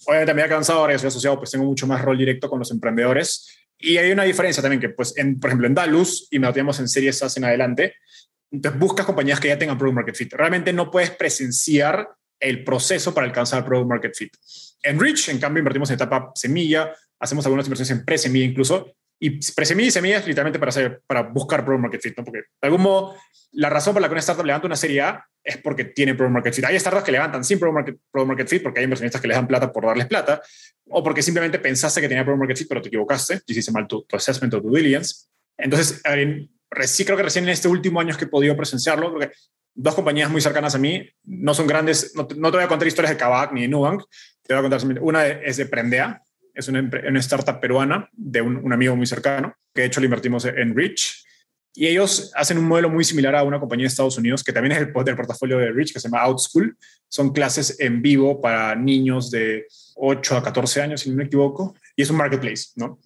[0.06, 2.72] Obviamente me ha cansado ahora, soy asociado, pues tengo mucho más rol directo con los
[2.72, 3.68] emprendedores.
[3.80, 6.54] Y hay una diferencia también que, pues, en, por ejemplo, en Dalus, y me lo
[6.54, 7.96] tenemos en series en adelante,
[8.52, 10.34] entonces buscas compañías que ya tengan Product Market Fit.
[10.34, 12.10] Realmente no puedes presenciar
[12.40, 14.36] el proceso para alcanzar Product Market Fit.
[14.84, 19.40] En Rich, en cambio, invertimos en etapa semilla, hacemos algunas inversiones en pre-semilla incluso, y
[19.54, 22.16] presemilla y semillas literalmente para, hacer, para buscar Product Market Fit.
[22.16, 23.16] Porque de algún modo
[23.52, 26.34] la razón por la que una startup levanta una serie A es porque tiene Product
[26.34, 26.66] Market Fit.
[26.66, 29.38] Hay startups que levantan sin Product Market, product market Fit porque hay inversionistas que les
[29.38, 30.42] dan plata por darles plata
[30.90, 34.06] o porque simplemente pensaste que tenía Product Market Fit pero te equivocaste, hiciste mal tu,
[34.12, 35.28] assessment o tu diligence.
[35.58, 36.02] Entonces,
[36.86, 39.32] sí creo que recién en este último año es que he podido presenciarlo porque
[39.74, 43.12] dos compañías muy cercanas a mí, no son grandes, no, te voy a contar historias
[43.12, 44.04] de Kavak ni de Nubank,
[44.44, 45.02] Te voy a contar.
[45.02, 46.22] Una es de Prendea,
[46.54, 50.06] es una, una startup peruana de un, un, amigo muy cercano, que de hecho le
[50.06, 51.26] invertimos en Rich.
[51.80, 54.74] Y ellos hacen un modelo muy similar a una compañía de Estados Unidos, que también
[54.74, 56.78] es el, del portafolio de Rich, que se llama OutSchool.
[57.08, 59.66] Son clases en vivo para niños de
[59.96, 61.74] 8 a 14 años, si no me equivoco.
[61.96, 63.00] Y es un marketplace, ¿no?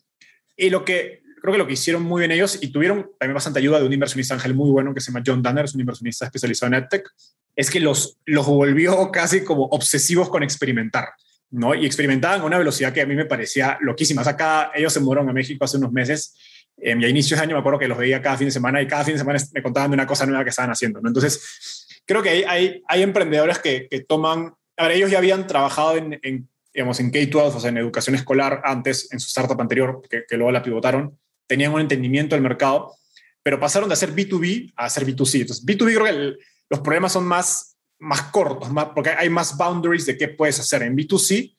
[0.57, 3.59] Y lo que creo que lo que hicieron muy bien ellos y tuvieron también bastante
[3.59, 6.25] ayuda de un inversionista ángel muy bueno que se llama John Danner, es un inversionista
[6.25, 7.07] especializado en EdTech,
[7.55, 11.09] es que los, los volvió casi como obsesivos con experimentar.
[11.51, 11.75] ¿no?
[11.75, 14.21] Y experimentaban a una velocidad que a mí me parecía loquísima.
[14.21, 16.35] O sea, acá ellos se mudaron a México hace unos meses
[16.77, 18.81] eh, y a inicios de año me acuerdo que los veía cada fin de semana
[18.81, 21.01] y cada fin de semana me contaban de una cosa nueva que estaban haciendo.
[21.01, 21.09] ¿no?
[21.09, 25.47] Entonces, creo que hay, hay, hay emprendedores que, que, toman, a ver, ellos ya habían
[25.47, 29.61] trabajado en, en digamos, en K-12, o sea, en educación escolar antes, en su startup
[29.61, 31.17] anterior, que, que luego la pivotaron,
[31.47, 32.95] tenían un entendimiento del mercado,
[33.43, 35.41] pero pasaron de hacer B2B a hacer B2C.
[35.41, 39.55] Entonces, B2B creo que el, los problemas son más, más cortos, más, porque hay más
[39.55, 40.81] boundaries de qué puedes hacer.
[40.81, 41.55] En B2C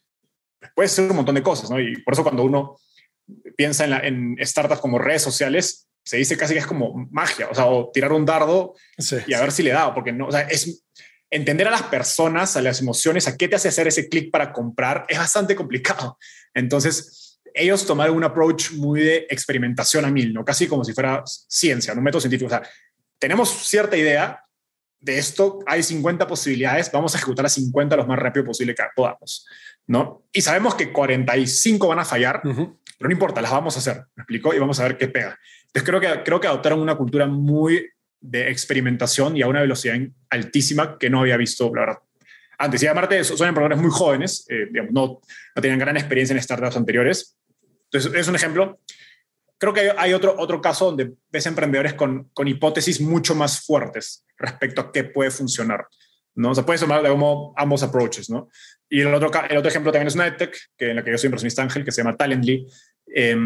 [0.74, 1.78] puedes hacer un montón de cosas, ¿no?
[1.78, 2.78] Y por eso cuando uno
[3.56, 7.48] piensa en, la, en startups como redes sociales, se dice casi que es como magia,
[7.50, 10.26] o sea, o tirar un dardo sí, y a ver si le da, porque no,
[10.26, 10.84] o sea, es
[11.30, 14.52] entender a las personas, a las emociones, a qué te hace hacer ese clic para
[14.52, 16.18] comprar, es bastante complicado.
[16.52, 20.44] Entonces, ellos tomaron un approach muy de experimentación a mil, ¿no?
[20.44, 22.46] Casi como si fuera ciencia, un método científico.
[22.46, 22.68] O sea,
[23.18, 24.43] tenemos cierta idea
[25.04, 28.82] de esto, hay 50 posibilidades, vamos a ejecutar a 50 lo más rápido posible que
[28.96, 29.46] podamos,
[29.86, 30.24] ¿no?
[30.32, 32.78] Y sabemos que 45 van a fallar, uh -huh.
[32.98, 34.54] pero no importa, las vamos a hacer, ¿me explico?
[34.54, 35.38] Y vamos a ver qué pega.
[35.66, 37.86] Entonces creo que, creo que adoptaron una cultura muy
[38.18, 39.96] de experimentación y a una velocidad
[40.30, 41.98] altísima que no había visto, la verdad.
[42.56, 45.20] Antes, y aparte son emprendedores muy jóvenes, eh, digamos, no,
[45.54, 47.36] no tenían gran experiencia en startups anteriores.
[47.90, 48.80] Entonces, es un ejemplo.
[49.58, 54.23] Creo que hay otro, otro caso donde ves emprendedores con, con hipótesis mucho más fuertes
[54.38, 55.86] respecto a qué puede funcionar.
[56.34, 56.50] ¿no?
[56.50, 58.48] O sea, puede tomar de como ambos approaches, ¿no?
[58.88, 61.18] Y el otro, el otro ejemplo también es una EdTech, que en la que yo
[61.18, 62.66] soy inversionista ángel, que se llama Talently.
[63.14, 63.36] Eh,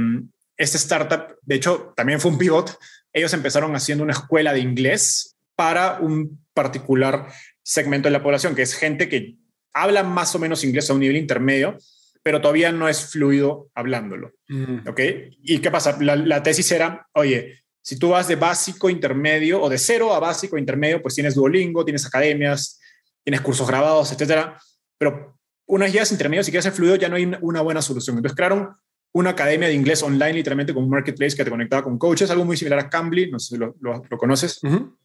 [0.57, 2.78] este startup, de hecho, también fue un pivot.
[3.12, 7.28] Ellos empezaron haciendo una escuela de inglés para un particular
[7.62, 9.36] segmento de la población, que es gente que
[9.72, 11.78] habla más o menos inglés a un nivel intermedio,
[12.22, 14.32] pero todavía no es fluido hablándolo.
[14.49, 14.89] Mm.
[14.89, 15.01] ¿Ok?
[15.43, 15.97] ¿Y qué pasa?
[16.01, 20.20] La, la, tesis era, oye, si tú vas de básico, intermedio o de cero a
[20.20, 22.78] básico, intermedio, pues tienes Duolingo, tienes academias,
[23.24, 24.61] tienes cursos grabados, etcétera.
[24.99, 28.18] Pero unas guías intermedias, si quieres ser fluido, ya no hay una buena solución.
[28.18, 28.76] Entonces crearon
[29.12, 32.45] una academia de inglés online, literalmente con un marketplace que te conectaba con coaches, algo
[32.45, 34.62] muy similar a Cambly, no sé si lo, lo, lo conoces.
[34.64, 34.97] Uh -huh.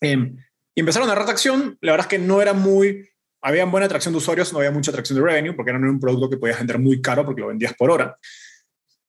[0.00, 0.32] eh,
[0.74, 3.10] y empezaron a dar atracción, la verdad es que no era muy,
[3.42, 6.30] había buena atracción de usuarios, no había mucha atracción de revenue, porque era un producto
[6.30, 8.18] que podías vender muy caro porque lo vendías por hora.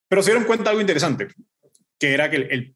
[0.07, 1.27] Pero se dieron cuenta de algo interesante,
[1.97, 2.75] que era que el, el,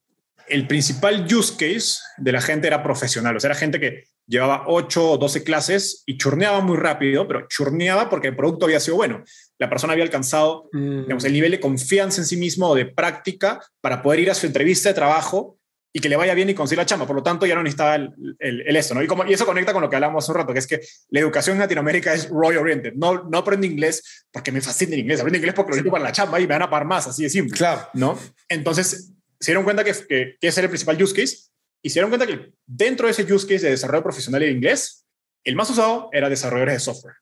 [0.50, 4.66] el principal use case de la gente era profesional, o sea, era gente que llevaba
[4.68, 8.97] 8 o 12 clases y churneaba muy rápido, pero churneaba porque el producto había sido
[8.97, 9.24] bueno.
[9.58, 11.02] La persona había alcanzado mm.
[11.02, 14.36] digamos, el nivel de confianza en sí mismo o de práctica para poder ir a
[14.36, 15.60] su entrevista de trabajo
[15.91, 17.08] y que le vaya bien y conseguir la chamba.
[17.08, 19.02] Por lo tanto, ya no necesitaba el, el, el esto, ¿no?
[19.02, 20.82] Y, como, y eso conecta con lo que hablamos hace un rato, que es que
[21.10, 22.93] la educación en Latinoamérica es ROI oriented.
[22.93, 26.04] No, no aprendo inglés porque me fascina el inglés, aprendo inglés porque lo necesito para
[26.04, 27.58] la chamba y me van a pagar más, así de simple.
[27.58, 27.88] Claro.
[27.95, 28.20] ¿no?
[28.47, 31.50] Entonces, se dieron cuenta que, que, que ese era el principal use case
[31.82, 35.06] y se dieron cuenta que dentro de ese use case de desarrollo profesional en inglés,
[35.44, 37.16] el más usado era desarrolladores de software,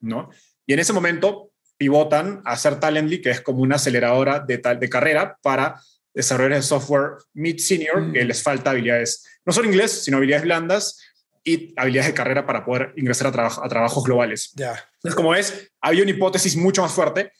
[0.00, 0.30] ¿no?
[0.66, 4.78] Y en ese momento pivotan a hacer Talently, que es como una aceleradora de, tal,
[4.78, 5.80] de carrera para
[6.12, 8.12] desarrolladores de software mid-senior, mm.
[8.12, 11.00] que les falta habilidades, no solo inglés, sino habilidades blandas
[11.44, 14.52] y habilidades de carrera para poder ingresar a, traba a trabajos globales.
[14.56, 14.84] Yeah.
[14.96, 17.32] Entonces, como ves, había una hipótesis mucho más fuerte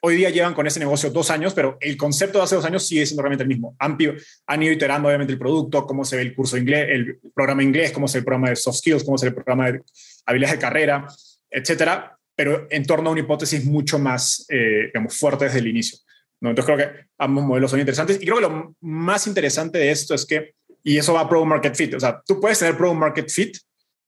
[0.00, 2.86] hoy día llevan con ese negocio dos años, pero el concepto de hace dos años
[2.86, 3.76] sigue siendo realmente el mismo.
[3.78, 3.98] Han,
[4.46, 7.92] han, ido iterando obviamente el producto, cómo se ve el curso inglés, el programa inglés,
[7.92, 9.82] cómo se el programa de soft skills, cómo se el programa de
[10.26, 11.06] habilidades de carrera,
[11.50, 15.98] etcétera, pero en torno a una hipótesis mucho más, eh, fuerte desde el inicio.
[16.40, 16.50] ¿no?
[16.50, 20.14] Entonces creo que ambos modelos son interesantes y creo que lo más interesante de esto
[20.14, 22.94] es que, y eso va a Pro Market Fit, o sea, tú puedes tener Pro
[22.94, 23.58] Market Fit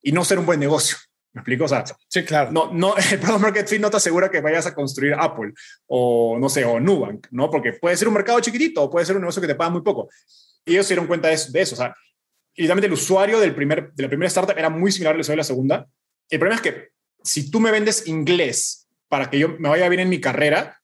[0.02, 0.96] y no ser un buen negocio.
[1.32, 1.64] ¿Me explico?
[1.64, 2.52] O sea, sí, claro.
[2.52, 5.52] No, no, el Product Market Fit no te asegura que vayas a construir Apple
[5.86, 7.50] o, no sé, o Nubank, ¿no?
[7.50, 9.82] Porque puede ser un mercado chiquitito o puede ser un negocio que te paga muy
[9.82, 10.08] poco.
[10.64, 11.50] Y ellos se dieron cuenta de eso.
[11.50, 11.94] De eso o sea,
[12.54, 15.38] y realmente el usuario del primer, de la primera startup era muy similar al usuario
[15.38, 15.86] de la segunda.
[16.28, 16.88] El problema es que
[17.22, 20.80] si tú me vendes inglés para que yo me vaya bien en mi carrera,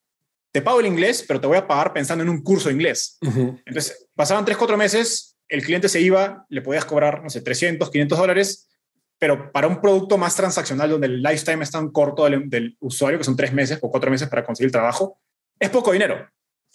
[0.51, 3.19] te pago el inglés, pero te voy a pagar pensando en un curso de inglés.
[3.21, 3.63] Uh -huh.
[3.67, 7.91] Entonces, pasaban tres, cuatro meses, el cliente se iba, le podías cobrar, no sé, 300,
[7.91, 8.69] 500 dólares
[9.19, 13.19] pero para un producto más transaccional donde el lifetime es tan corto del, del, usuario,
[13.19, 15.21] que son tres meses o cuatro meses para conseguir trabajo,
[15.59, 16.29] es poco dinero.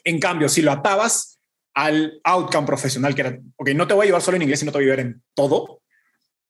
[0.04, 1.40] En cambio, si lo atabas
[1.74, 4.72] al outcome profesional, que era, ok, no te voy a llevar solo en inglés, sino
[4.72, 5.82] te voy a llevar en todo,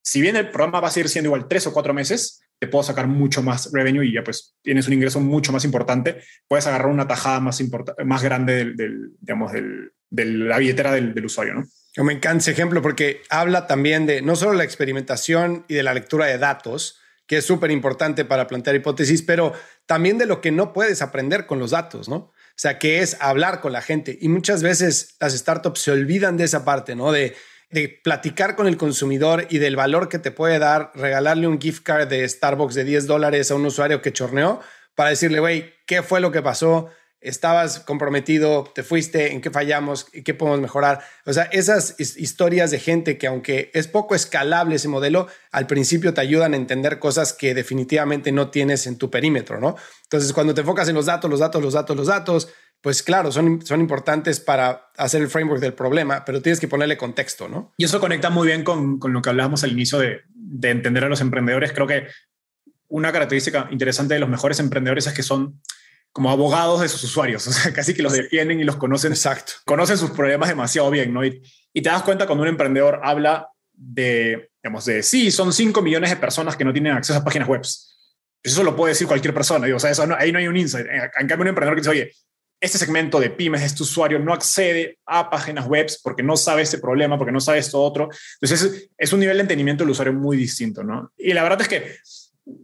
[0.01, 2.83] si bien el programa va a seguir siendo igual tres o cuatro meses, te puedo
[2.83, 6.87] sacar mucho más revenue y ya pues tienes un ingreso mucho más importante, puedes agarrar
[6.87, 7.63] una tajada más,
[8.05, 11.63] más grande del, digamos, del, de la billetera del, del usuario, ¿no?
[11.97, 15.93] Me encanta ese ejemplo porque habla también de no solo la experimentación y de la
[15.93, 19.53] lectura de datos, que es súper importante para plantear hipótesis, pero
[19.85, 22.15] también de lo que no puedes aprender con los datos, ¿no?
[22.15, 24.17] O sea, que es hablar con la gente.
[24.21, 27.11] Y muchas veces las startups se olvidan de esa parte, ¿no?
[27.11, 27.35] De,
[27.69, 31.83] de platicar con el consumidor y del valor que te puede dar regalarle un gift
[31.83, 34.61] card de Starbucks de 10 dólares a un usuario que chorneó
[34.95, 36.89] para decirle, güey, ¿qué fue lo que pasó?
[37.23, 41.01] Estabas comprometido, te fuiste, en qué fallamos, qué podemos mejorar.
[41.25, 46.13] O sea, esas historias de gente que aunque es poco escalable ese modelo, al principio
[46.13, 49.75] te ayudan a entender cosas que definitivamente no tienes en tu perímetro, ¿no?
[50.03, 52.49] Entonces, cuando te enfocas en los datos, los datos, los datos, los datos,
[52.81, 56.97] pues claro, son, son importantes para hacer el framework del problema, pero tienes que ponerle
[56.97, 57.73] contexto, ¿no?
[57.77, 61.05] Y eso conecta muy bien con, con lo que hablábamos al inicio de, de entender
[61.05, 61.71] a los emprendedores.
[61.71, 62.07] Creo que
[62.89, 65.61] una característica interesante de los mejores emprendedores es que son
[66.13, 69.11] como abogados de sus usuarios, o sea, casi que los defienden y los conocen.
[69.11, 69.53] Exacto.
[69.65, 71.25] Conocen sus problemas demasiado bien, ¿no?
[71.25, 71.41] Y,
[71.73, 76.15] te das cuenta cuando un emprendedor habla de, digamos, de, sí, son 5 millones de
[76.17, 77.61] personas que no tienen acceso a páginas web.
[78.43, 80.85] Eso lo puede decir cualquier persona, o sea, eso ahí no hay un insight.
[80.85, 82.11] En cambio, un emprendedor que dice, oye,
[82.61, 86.77] este segmento de pymes, este usuario no accede a páginas web porque no sabe este
[86.77, 88.09] problema, porque no sabe esto otro.
[88.39, 91.11] Entonces, es, es un nivel de entendimiento del usuario muy distinto, ¿no?
[91.17, 91.97] Y la verdad es que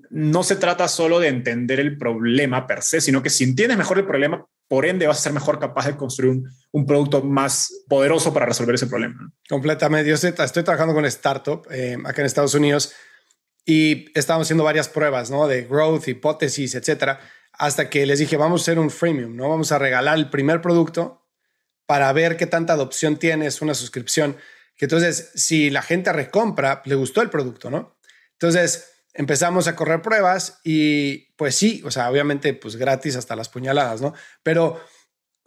[0.09, 3.97] no se trata solo de entender el problema per se, sino que si entiendes mejor
[3.99, 8.33] el problema, por ende vas a ser mejor capaz de construir un, producto más poderoso
[8.33, 9.31] para resolver ese problema.
[9.47, 10.09] Completamente.
[10.09, 12.93] Yo estoy, trabajando con startup eh, acá en Estados Unidos
[13.65, 15.47] y estamos haciendo varias pruebas ¿no?
[15.47, 17.19] de growth, hipótesis, etcétera,
[17.53, 19.49] hasta que les dije, vamos a hacer un freemium, ¿no?
[19.49, 21.27] Vamos a regalar el primer producto
[21.85, 24.37] para ver qué tanta adopción tienes, una suscripción.
[24.75, 27.97] Que entonces, si la gente recompra, le gustó el producto, ¿no?
[28.33, 33.49] Entonces, empezamos a correr pruebas y pues sí, o sea, obviamente pues gratis hasta las
[33.49, 34.13] puñaladas, ¿no?
[34.43, 34.79] Pero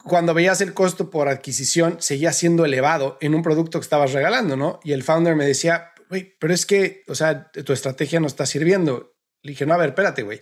[0.03, 4.57] cuando veías el costo por adquisición seguía siendo elevado en un producto que estabas regalando,
[4.57, 4.79] ¿no?
[4.83, 8.45] Y el founder me decía, güey, pero es que, o sea, tu estrategia no está
[8.45, 9.15] sirviendo.
[9.41, 10.41] Le dije, no, a ver, espérate, güey,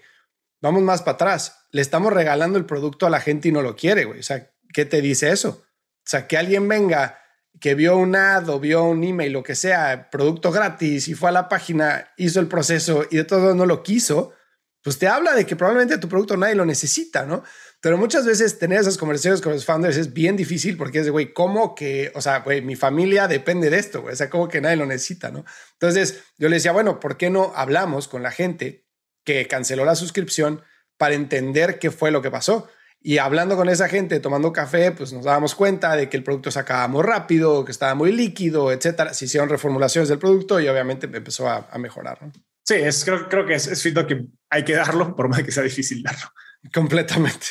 [0.61, 1.67] vamos más para atrás.
[1.71, 4.19] Le estamos regalando el producto a la gente y no lo quiere, güey.
[4.19, 5.63] O sea, ¿qué te dice eso?
[5.63, 7.20] O sea, que alguien venga
[7.59, 11.29] que vio un ad o vio un email, lo que sea, producto gratis y fue
[11.29, 14.33] a la página, hizo el proceso y de todo no lo quiso,
[14.83, 17.43] pues te habla de que probablemente tu producto nadie lo necesita, ¿no?
[17.81, 21.11] Pero muchas veces tener esas conversaciones con los founders es bien difícil porque es de,
[21.11, 24.47] güey, ¿cómo que, o sea, güey, mi familia depende de esto, güey, o sea, ¿cómo
[24.47, 25.45] que nadie lo necesita, no?
[25.73, 28.87] Entonces yo le decía, bueno, ¿por qué no hablamos con la gente
[29.23, 30.63] que canceló la suscripción
[30.97, 32.67] para entender qué fue lo que pasó?
[33.03, 36.51] Y hablando con esa gente, tomando café, pues nos dábamos cuenta de que el producto
[36.51, 39.13] se acababa muy rápido, que estaba muy líquido, etcétera.
[39.13, 42.19] Se hicieron reformulaciones del producto y obviamente empezó a, mejorar.
[42.63, 45.51] Sí, es, creo, creo que es, es feedback que hay que darlo, por más que
[45.51, 46.31] sea difícil darlo.
[46.73, 47.47] Completamente.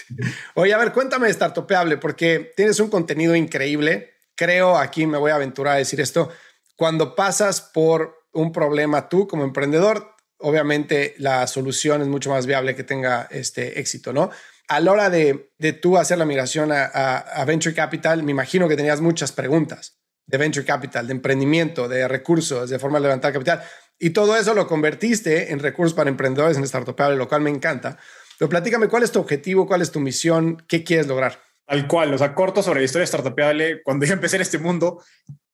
[0.54, 4.14] Oye, a ver, cuéntame de Startupeable, porque tienes un contenido increíble.
[4.36, 6.30] Creo, aquí me voy a aventurar a decir esto,
[6.76, 12.74] cuando pasas por un problema tú como emprendedor, obviamente la solución es mucho más viable
[12.74, 14.30] que tenga este éxito, ¿no?
[14.70, 18.76] A la hora de, de tú hacer la migración a, Venture Capital, me imagino que
[18.76, 19.98] tenías muchas preguntas
[20.28, 23.64] de Venture Capital, de emprendimiento, de recursos, de forma de levantar capital.
[23.98, 27.98] Y todo eso lo convertiste en recursos para emprendedores en Startupable, lo cual me encanta.
[28.38, 29.66] Pero platícame, ¿cuál es tu objetivo?
[29.66, 30.62] ¿Cuál es tu misión?
[30.68, 31.40] ¿Qué quieres lograr?
[31.66, 33.82] Al cual, o sea, corto sobre la historia de Startupable.
[33.82, 35.02] Cuando yo empecé en este mundo,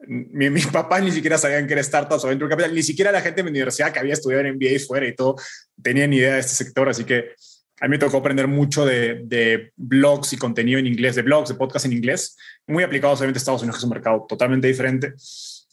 [0.01, 3.23] mi, mis papás ni siquiera sabían que era startups o venture capital, ni siquiera la
[3.23, 5.37] gente de mi universidad que había estudiado en MBA fuera y todo,
[5.83, 6.87] tenía ni idea de este sector.
[6.91, 7.31] Así que
[7.81, 11.55] a mí me tocó aprender mucho de, blogs y contenido en inglés, de blogs, de
[11.55, 15.15] podcasts en inglés, muy aplicados obviamente a Estados Unidos, que es un mercado totalmente diferente.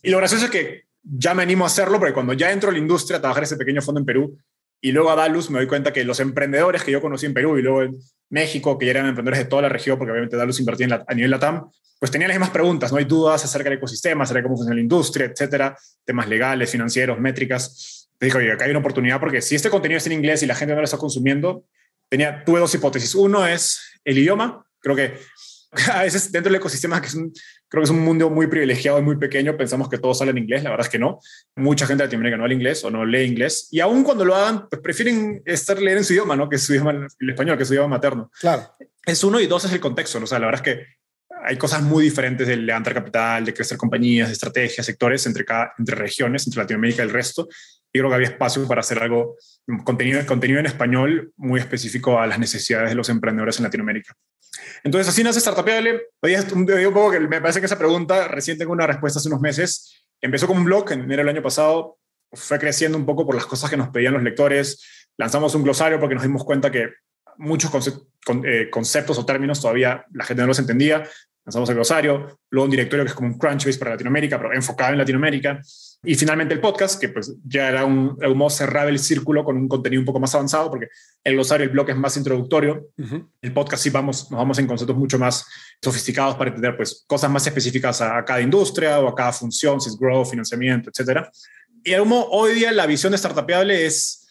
[0.01, 2.73] Y lo gracioso es que ya me animo a hacerlo, porque cuando ya entro a
[2.73, 4.37] la industria, a trabajar ese pequeño fondo en Perú,
[4.81, 7.57] y luego a Dalus me doy cuenta que los emprendedores que yo conocí en Perú
[7.57, 7.95] y luego en
[8.29, 11.13] México, que ya eran emprendedores de toda la región, porque obviamente Dalus invertía en a
[11.13, 14.43] nivel LATAM, pues tenían las mismas preguntas, no hay dudas acerca del ecosistema, acerca de
[14.43, 18.09] cómo funciona la industria, etcétera, temas legales, financieros, métricas.
[18.17, 20.45] Te digo, oye, acá hay una oportunidad porque si este contenido está en inglés y
[20.45, 21.63] la gente no lo está consumiendo,
[22.13, 23.15] tenía, tuve dos hipótesis.
[23.15, 24.63] Uno es el idioma.
[24.79, 25.17] Creo que
[25.91, 27.33] a veces dentro del ecosistema, que es un,
[27.67, 30.61] creo que es un mundo muy privilegiado y muy pequeño, pensamos que todos salen inglés.
[30.61, 31.19] La verdad es que no.
[31.55, 33.67] Mucha gente de Latinoamérica no habla inglés o no lee inglés.
[33.71, 36.47] Y aún cuando lo hagan, pues prefieren estar leer en su idioma, ¿no?
[36.47, 38.29] Que es su idioma, el español, que es su idioma materno.
[38.39, 38.75] Claro.
[39.03, 40.19] Es uno y dos es el contexto.
[40.19, 40.25] ¿no?
[40.25, 40.85] O sea, la verdad es que
[41.43, 45.73] hay cosas muy diferentes de levantar capital, de crecer compañías, de estrategias, sectores entre, cada,
[45.79, 47.47] entre regiones, entre Latinoamérica y el resto.
[47.93, 49.37] Y creo que había espacio para hacer algo,
[49.83, 54.13] contenido, contenido en español muy específico a las necesidades de los emprendedores en Latinoamérica.
[54.83, 56.07] Entonces, así nace Startupable.
[56.21, 59.29] Hoy un, un poco que me parece que esa pregunta recién tengo una respuesta hace
[59.29, 60.05] unos meses.
[60.19, 61.99] Empezó como un blog en enero del año pasado,
[62.31, 65.99] fue creciendo un poco por las cosas que nos pedían los lectores, lanzamos un glosario
[65.99, 66.89] porque nos dimos cuenta que
[67.37, 67.71] muchos
[68.45, 71.03] eh, conceptos o términos todavía la gente no los entendía.
[71.45, 74.93] Lanzamos el glosario, luego un directorio que es como un Crunchbase para Latinoamérica, pero enfocado
[74.93, 75.61] en Latinoamérica.
[76.05, 79.55] Y finalmente el podcast, que pues ya era un, un modo cerrar el círculo con
[79.55, 80.89] un contenido un poco más avanzado, porque
[81.23, 82.89] el glosario, el blog es más introductorio.
[83.41, 85.45] El podcast sí vamos, nos vamos en conceptos mucho más
[85.81, 89.89] sofisticados para entender pues cosas más específicas a, cada industria o a cada función, si
[89.89, 91.31] es growth, financiamiento, etcétera.
[91.85, 94.27] Y hoy día la visión de Startupable es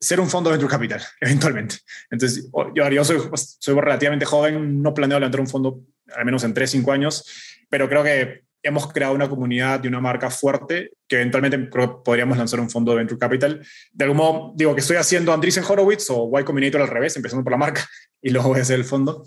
[0.00, 1.76] ser un fondo de venture capital, eventualmente.
[2.10, 5.82] Entonces, yo, yo soy, pues, soy relativamente joven, no planeo levantar un fondo
[6.16, 7.24] al menos en 3, 5 años,
[7.70, 11.58] pero creo que hemos creado una comunidad y una marca fuerte que eventualmente
[12.04, 13.66] podríamos lanzar un fondo de venture capital.
[13.92, 17.44] De algún modo, digo que estoy haciendo Andreessen Horowitz o Y Combinator al revés, empezando
[17.44, 17.88] por la marca
[18.22, 19.24] y luego voy a hacer el fondo.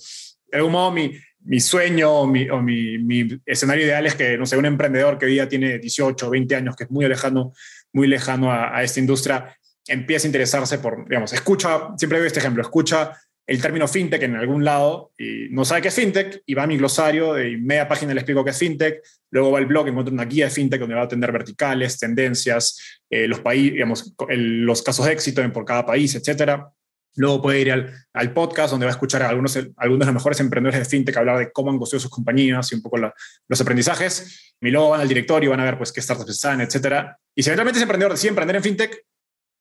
[0.47, 1.11] De algún modo, mi,
[1.41, 2.47] mi sueño o, mi,
[2.99, 6.29] mi, escenario ideal es que, no sé, un emprendedor que hoy día tiene 18 o
[6.29, 7.53] 20 años, que es muy lejano,
[7.91, 9.57] muy lejano a, a esta industria,
[9.87, 13.11] empieza a interesarse por, digamos, escucha, siempre doy este ejemplo, escucha
[13.47, 16.67] el término fintech en algún lado y no sabe qué es fintech y va a
[16.67, 20.13] mi glosario y media página le explico qué es fintech, luego va al blog, encuentra
[20.13, 25.05] una guía de fintech donde va a atender verticales, tendencias, eh, los, digamos, los casos
[25.05, 26.69] de éxito por cada país, etcétera.
[27.17, 30.13] Luego puede ir al, al, podcast donde va a escuchar a algunos, algunos de los
[30.13, 33.61] mejores emprendedores de fintech hablar de cómo han construido sus compañías y un poco los
[33.61, 34.53] aprendizajes.
[34.59, 37.17] Y luego van al directorio y van a ver pues, qué startups están, etcétera.
[37.33, 39.05] Y si realmente ese emprendedor decide emprender en fintech,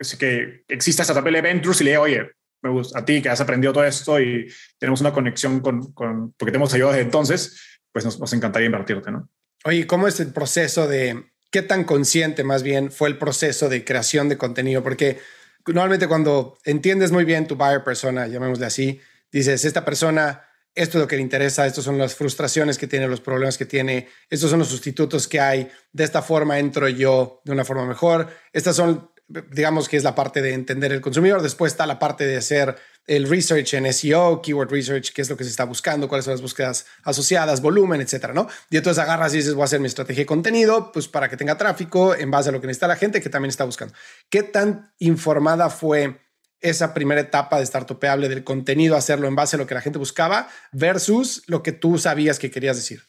[0.01, 2.31] es que exista esta de Ventures y le diga, oye,
[2.65, 6.51] me gusta a ti que has aprendido todo esto y tenemos una conexión con, porque
[6.51, 9.29] te hemos ayudado desde entonces, pues nos, nos encantaría invertirte, ¿no?
[9.65, 13.85] Oye, ¿cómo es el proceso de, qué tan consciente más bien fue el proceso de
[13.85, 14.83] creación de contenido?
[14.83, 15.19] Porque
[15.67, 19.01] normalmente cuando entiendes muy bien tu buyer persona, llamémosle así,
[19.31, 20.45] dices, esta persona,
[20.75, 23.67] esto es lo que le interesa, estas son las frustraciones que tiene, los problemas que
[23.67, 27.87] tiene, estos son los sustitutos que hay, de esta forma entro yo de una forma
[27.87, 31.43] mejor, estas son digamos que es la parte de entender el consumidor.
[31.43, 35.37] Después está la parte de hacer el research en SEO, keyword research, qué es lo
[35.37, 38.49] que se está buscando, cuáles son las búsquedas asociadas, volumen, etcétera, ¿no?
[38.71, 41.37] Y entonces agarras y dices, voy a hacer mi estrategia de contenido, pues para que
[41.37, 43.95] tenga tráfico en base a lo que necesita la gente que también está buscando.
[44.31, 46.21] ¿Qué tan informada fue
[46.61, 49.99] esa primera etapa de startupeable del contenido, hacerlo en base a lo que la gente
[49.99, 53.03] buscaba versus lo que tú sabías que querías decir?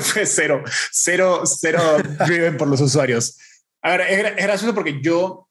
[0.00, 0.62] fue cero,
[0.92, 1.96] cero, cero
[2.26, 3.38] driven por los usuarios.
[3.82, 4.00] A ver,
[4.36, 5.47] es gracioso porque yo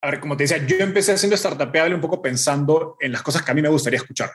[0.00, 3.42] a ver, como te decía, yo empecé haciendo startupeable un poco pensando en las cosas
[3.42, 4.30] que a mí me gustaría escuchar,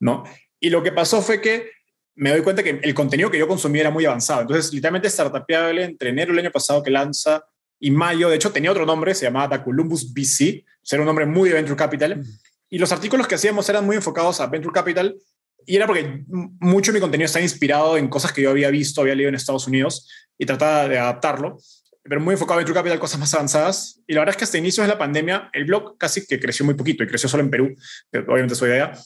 [0.00, 0.24] ¿no?
[0.58, 1.70] Y lo que pasó fue que
[2.16, 4.42] me doy cuenta que el contenido que yo consumía era muy avanzado.
[4.42, 7.44] Entonces, literalmente startupeable entre enero del año pasado que lanza
[7.78, 11.26] y mayo, de hecho tenía otro nombre, se llamaba The Columbus VC, era un nombre
[11.26, 12.24] muy de Venture Capital.
[12.70, 15.16] Y los artículos que hacíamos eran muy enfocados a Venture Capital
[15.66, 16.24] y era porque
[16.60, 19.34] mucho de mi contenido estaba inspirado en cosas que yo había visto, había leído en
[19.34, 21.58] Estados Unidos y trataba de adaptarlo
[22.04, 24.00] pero muy enfocado en Venture Capital, cosas más avanzadas.
[24.06, 26.64] Y la verdad es que hasta inicios de la pandemia, el blog casi que creció
[26.64, 27.74] muy poquito y creció solo en Perú,
[28.28, 28.98] obviamente soy de allá.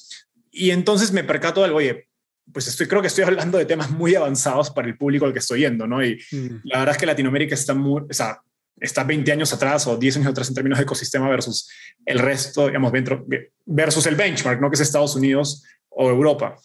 [0.50, 2.08] Y entonces me percato de algo, oye,
[2.52, 5.38] pues estoy, creo que estoy hablando de temas muy avanzados para el público al que
[5.38, 6.04] estoy yendo, ¿no?
[6.04, 6.60] Y mm.
[6.64, 8.40] la verdad es que Latinoamérica está muy, o sea,
[8.80, 11.68] está 20 años atrás o 10 años atrás en términos de ecosistema versus
[12.04, 12.92] el resto, digamos,
[13.66, 14.70] versus el benchmark, ¿no?
[14.70, 16.56] Que es Estados Unidos o Europa.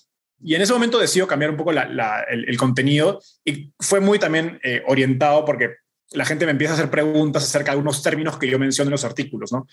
[0.42, 4.60] Y en ese momento decido cambiar un poco la, el, contenido y fue muy también
[4.64, 5.70] eh, orientado porque
[6.12, 8.94] la gente me empieza a hacer preguntas acerca de algunos términos que yo menciono en
[8.94, 9.68] los artículos, ¿no?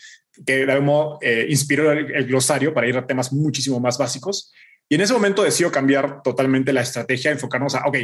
[0.44, 4.52] Que de algún eh, inspiró el, glosario para ir a temas muchísimo más básicos.
[4.88, 7.98] Y en ese momento decido cambiar totalmente la estrategia, enfocarnos a, ok,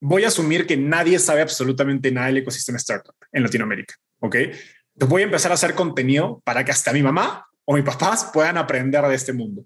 [0.00, 4.34] voy a asumir que nadie sabe absolutamente nada del ecosistema startup en Latinoamérica, ¿ok?
[4.34, 8.30] Entonces voy a empezar a hacer contenido para que hasta mi mamá o mis papás
[8.32, 9.64] puedan aprender de este mundo.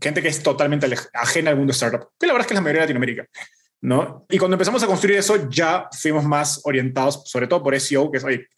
[0.00, 2.62] Gente que es totalmente ajena al mundo startup, que la verdad es que es la
[2.62, 3.26] mayoría de Latinoamérica.
[3.80, 4.26] ¿No?
[4.28, 8.18] Y cuando empezamos a construir eso, ya fuimos más orientados, sobre todo por SEO, que
[8.18, 8.48] es, oye,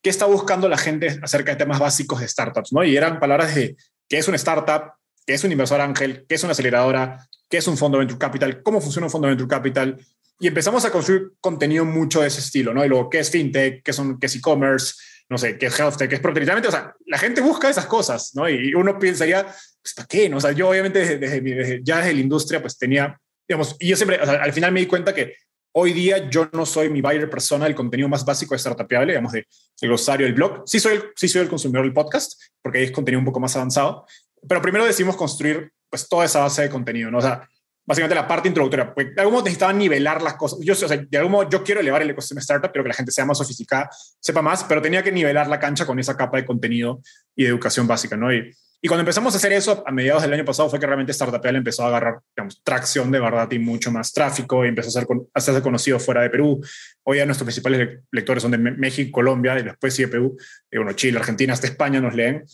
[0.00, 2.84] ¿qué está buscando la gente acerca de temas básicos de startups, ¿no?
[2.84, 3.76] Y eran palabras de
[4.08, 4.92] qué es una startup,
[5.26, 8.62] qué es un inversor ángel, qué es una aceleradora, qué es un fondo venture capital,
[8.62, 9.98] cómo funciona un fondo venture capital.
[10.38, 12.84] Y empezamos a construir contenido mucho de ese estilo, ¿no?
[12.84, 13.82] Y luego, ¿qué es fintech?
[13.82, 14.94] ¿Qué, son, qué es e-commerce?
[15.28, 16.08] No sé, ¿qué es health tech?
[16.10, 18.48] ¿Qué es literalmente, o sea, la gente busca esas cosas, ¿no?
[18.48, 20.32] Y uno pensaría, pues, ¿para qué?
[20.34, 23.18] O sea, yo obviamente desde, desde, ya desde la industria, pues tenía
[23.48, 25.34] y yo siempre, al final me di cuenta que
[25.74, 29.32] hoy día yo no soy mi buyer persona del contenido más básico de Startupable, digamos,
[29.32, 29.46] de,
[29.80, 30.62] el glosario del blog.
[30.66, 33.40] Sí soy, el, sí soy el consumidor del podcast, porque ahí es contenido un poco
[33.40, 34.06] más avanzado,
[34.48, 37.18] pero primero decidimos construir pues toda esa base de contenido, ¿no?
[37.18, 37.46] O sea,
[37.84, 40.58] básicamente la parte introductoria, pues de algún modo necesitaba nivelar las cosas.
[40.62, 42.94] Yo, o sea, de algún modo yo quiero elevar el ecosistema startup, quiero que la
[42.94, 43.90] gente sea más sofisticada,
[44.20, 47.00] sepa más, pero tenía que nivelar la cancha con esa capa de contenido
[47.36, 48.32] y de educación básica, ¿no?
[48.32, 48.54] Y
[48.84, 51.54] y cuando empezamos a hacer eso a mediados del año pasado fue que realmente Startupial
[51.54, 55.06] empezó a agarrar digamos, tracción de verdad y mucho más tráfico y empezó a ser,
[55.32, 56.60] a ser conocido fuera de Perú.
[57.04, 60.36] Hoy ya nuestros principales lectores son de México, Colombia y después de Perú,
[60.68, 62.44] y bueno, Chile, Argentina, hasta España nos leen.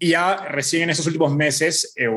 [0.00, 2.08] Y ya recién en estos últimos meses, eh,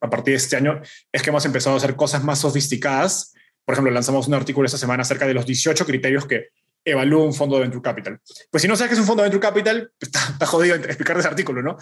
[0.00, 0.80] a partir de este año,
[1.10, 3.34] es que hemos empezado a hacer cosas más sofisticadas.
[3.64, 6.50] Por ejemplo, lanzamos un artículo esta semana acerca de los 18 criterios que
[6.84, 8.18] evalúa un fondo de venture capital.
[8.50, 10.76] Pues si no sabes qué es un fondo de venture capital, pues está, está, jodido
[10.76, 11.76] explicar ese artículo, ¿no?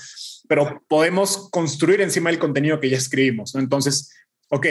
[0.49, 3.61] Pero podemos construir encima del contenido que ya escribimos, ¿no?
[3.61, 4.12] Entonces,
[4.49, 4.66] ok,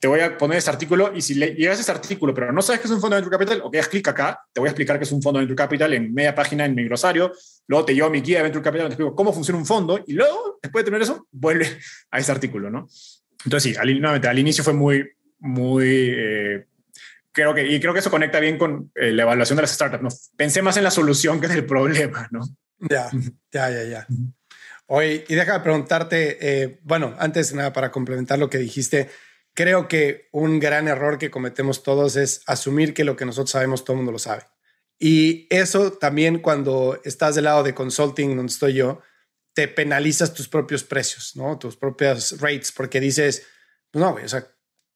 [0.00, 2.62] te voy a poner ese artículo y si le llegas a ese artículo, pero no
[2.62, 4.70] sabes qué es un fondo de venture capital, ok, haz clic acá, te voy a
[4.70, 7.32] explicar qué es un fondo de venture capital en media página en mi glosario,
[7.66, 10.12] luego te llevo mi guía de venture capital, te explico cómo funciona un fondo y
[10.12, 11.78] luego, después de tener eso, vuelve
[12.10, 12.88] a ese artículo, ¿no?
[13.44, 15.04] Entonces sí, al, al inicio fue muy,
[15.40, 15.86] muy...
[15.86, 16.67] Eh,
[17.38, 20.02] creo que, y creo que eso conecta bien con eh, la evaluación de las startups,
[20.02, 20.08] ¿no?
[20.36, 22.40] Pensé más en la solución que en el problema, ¿no?
[22.80, 23.10] Ya,
[23.52, 24.06] ya, ya, ya.
[24.86, 29.08] Oye, y déjame preguntarte, eh, bueno, antes de nada, para complementar lo que dijiste,
[29.54, 33.84] creo que un gran error que cometemos todos es asumir que lo que nosotros sabemos
[33.84, 34.42] todo el mundo lo sabe.
[34.98, 39.00] Y eso también cuando estás del lado de consulting, donde estoy yo,
[39.54, 41.56] te penalizas tus propios precios, ¿no?
[41.56, 43.46] Tus propias rates, porque dices,
[43.92, 44.44] pues no, o sea,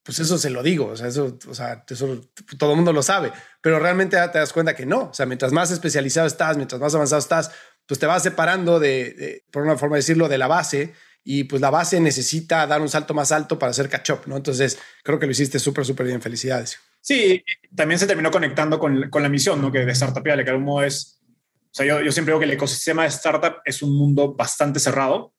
[0.02, 2.20] pues eso se lo digo, o sea, eso, o sea, eso
[2.58, 5.52] todo el mundo lo sabe, pero realmente te das cuenta que no, o sea, mientras
[5.52, 7.50] más especializado estás, mientras más avanzado estás,
[7.86, 10.94] pues te vas separando de, de por una forma de decirlo, de la base
[11.24, 14.36] y pues la base necesita dar un salto más alto para hacer catch up, ¿no?
[14.36, 16.20] Entonces, creo que lo hiciste súper, súper bien.
[16.20, 16.78] Felicidades.
[17.00, 17.44] Sí,
[17.74, 19.70] también se terminó conectando con, con la misión, ¿no?
[19.70, 22.52] Que de Startup, que algún modo es, o sea, yo, yo, siempre digo que el
[22.52, 25.34] ecosistema de startup es un mundo bastante cerrado.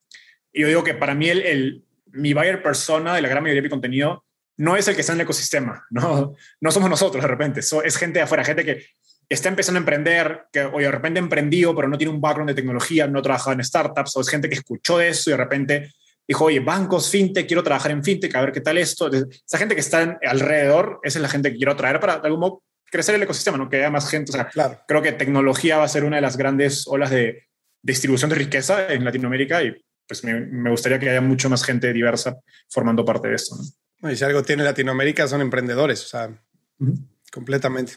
[0.52, 3.60] Y yo digo que para mí el, el, mi buyer persona de la gran mayoría
[3.60, 4.24] de mi contenido
[4.56, 7.96] no es el que está en el ecosistema, no, no somos nosotros de repente, es
[7.96, 8.84] gente de afuera, gente que
[9.28, 12.54] está empezando a emprender, que o de repente emprendió, pero no tiene un background de
[12.54, 15.92] tecnología, no ha trabajado en startups, o es gente que escuchó eso y de repente
[16.26, 19.10] dijo, oye, bancos, fintech, quiero trabajar en fintech, a ver qué tal esto.
[19.12, 22.40] Esa gente que está alrededor, esa es la gente que quiero atraer para de algún
[22.40, 23.68] modo crecer el ecosistema, ¿no?
[23.68, 24.30] que haya más gente.
[24.30, 24.80] O sea, claro.
[24.86, 27.46] creo que tecnología va a ser una de las grandes olas de
[27.82, 29.74] distribución de riqueza en Latinoamérica y
[30.06, 32.38] pues me, me gustaría que haya mucho más gente diversa
[32.70, 33.56] formando parte de esto.
[33.56, 33.62] ¿no?
[34.10, 37.08] Y si algo tiene Latinoamérica son emprendedores, o sea, uh -huh.
[37.32, 37.94] completamente.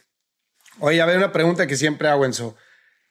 [0.80, 2.56] Oye, a ver, una pregunta que siempre hago, Enzo.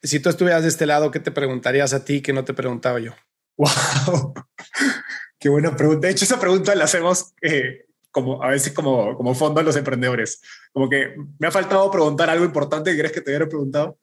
[0.03, 3.01] Si tú estuvieras de este lado, ¿qué te preguntarías a ti que no te preguntaba
[3.01, 3.13] yo?
[3.57, 4.35] ¡Wow!
[5.39, 6.07] Qué buena pregunta.
[6.07, 9.77] De hecho, esa pregunta la hacemos eh, como a veces como, como fondo a los
[9.77, 10.41] emprendedores.
[10.73, 13.99] Como que me ha faltado preguntar algo importante que crees que te hubiera preguntado.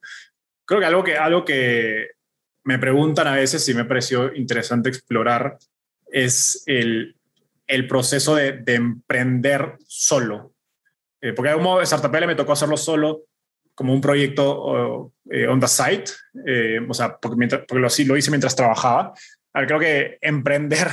[0.64, 2.10] Creo que algo que, algo que
[2.64, 5.58] me preguntan a veces y me pareció interesante explorar
[6.06, 7.16] es el,
[7.66, 10.52] el proceso de, de emprender solo.
[11.20, 13.24] Eh, porque algún modo, Startup me tocó hacerlo solo
[13.74, 16.12] como un proyecto eh, on the site,
[16.46, 19.12] eh, o sea, porque, mientras, porque lo, hice mientras trabajaba.
[19.52, 20.88] A creo que emprender,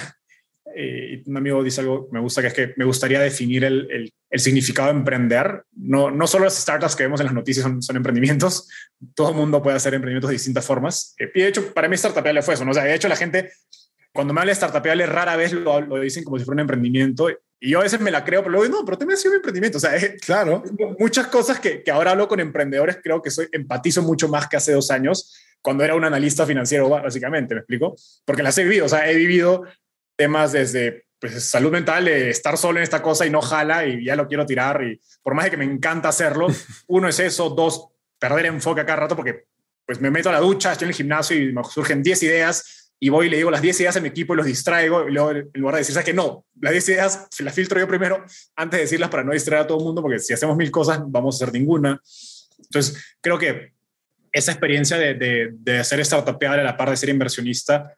[0.75, 4.87] eh, un amigo dice algo me gusta, que es que me gustaría definir el, significado
[4.87, 5.63] de emprender.
[5.73, 8.69] No, no solo las startups que vemos en las noticias son, emprendimientos,
[9.15, 11.15] todo el mundo puede hacer emprendimientos de distintas formas.
[11.19, 12.71] y de hecho, para mí Startup fue eso, ¿no?
[12.71, 13.51] O sea, de hecho la gente,
[14.13, 17.29] cuando me habla de Startup rara vez lo, lo dicen como si fuera un emprendimiento
[17.63, 19.35] y yo a veces me la creo, pero luego no, pero también ha sido un
[19.35, 19.77] emprendimiento.
[19.77, 20.63] O sea, es, claro.
[20.97, 24.57] Muchas cosas que, que, ahora hablo con emprendedores, creo que soy, empatizo mucho más que
[24.57, 27.95] hace dos años, cuando era un analista financiero, básicamente, ¿me explico?
[28.25, 28.87] Porque las he vivido.
[28.87, 29.63] O sea, he vivido
[30.15, 34.05] temas desde pues, salud mental, de estar solo en esta cosa y no jala y
[34.05, 34.83] ya lo quiero tirar.
[34.83, 36.47] Y por más de que me encanta hacerlo,
[36.87, 39.45] uno es eso, dos, perder enfoque a cada rato porque
[39.85, 42.80] pues me meto a la ducha, estoy en el gimnasio y me surgen 10 ideas
[43.03, 45.11] y voy y le digo las 10 ideas a mi equipo y los distraigo, y
[45.11, 48.23] luego en lugar de decir, ¿sabes que No, las 10 ideas las filtro yo primero
[48.55, 51.01] antes de decirlas para no distraer a todo el mundo, porque si hacemos mil cosas,
[51.07, 51.99] vamos a hacer ninguna.
[52.59, 53.73] Entonces, creo que
[54.31, 57.91] esa experiencia de, de, de hacer startupeable a la par de ser inversionista,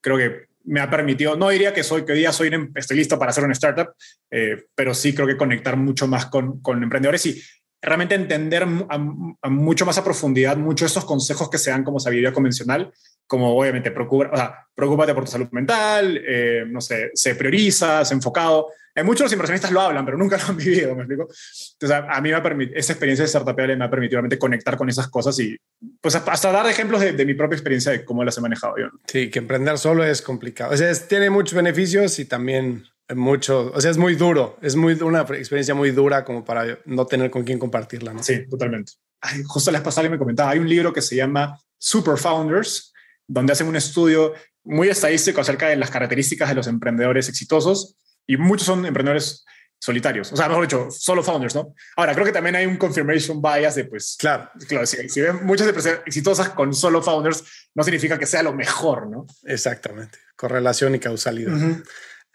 [0.00, 3.16] creo que me ha permitido, no diría que soy, que hoy día soy, estoy listo
[3.16, 3.90] para hacer una startup,
[4.28, 7.40] eh, pero sí creo que conectar mucho más con, con emprendedores y
[7.80, 8.94] realmente entender a,
[9.40, 12.92] a mucho más a profundidad muchos de estos consejos que se dan como sabiduría convencional
[13.28, 18.04] como obviamente preocupa, o sea, preocúpate por tu salud mental, eh, no sé, se prioriza,
[18.04, 18.68] se enfocado.
[18.94, 21.28] Hay muchos los inversionistas lo hablan, pero nunca lo han vivido, ¿me explico?
[21.74, 24.38] Entonces, a, a mí me ha permitido, esa experiencia de startup me ha permitido realmente
[24.38, 25.56] conectar con esas cosas y
[26.00, 28.86] pues hasta dar ejemplos de, de, mi propia experiencia de cómo las he manejado yo.
[29.06, 30.72] Sí, que emprender solo es complicado.
[30.72, 34.76] O sea, es, tiene muchos beneficios y también mucho, o sea, es muy duro, es
[34.76, 38.22] muy una experiencia muy dura como para no tener con quién compartirla, ¿no?
[38.22, 38.92] Sí, totalmente.
[39.20, 42.92] Ay, justo las pasadas me comentaba, hay un libro que se llama Super Founders,
[43.28, 48.36] donde hacen un estudio muy estadístico acerca de las características de los emprendedores exitosos y
[48.36, 49.44] muchos son emprendedores
[49.80, 51.72] solitarios, o sea, mejor dicho, solo founders, ¿no?
[51.96, 55.46] Ahora, creo que también hay un confirmation bias de, pues, claro, claro si, si ven
[55.46, 59.26] muchas empresas exitosas con solo founders, no significa que sea lo mejor, ¿no?
[59.44, 61.52] Exactamente, correlación y causalidad.
[61.52, 61.56] Uh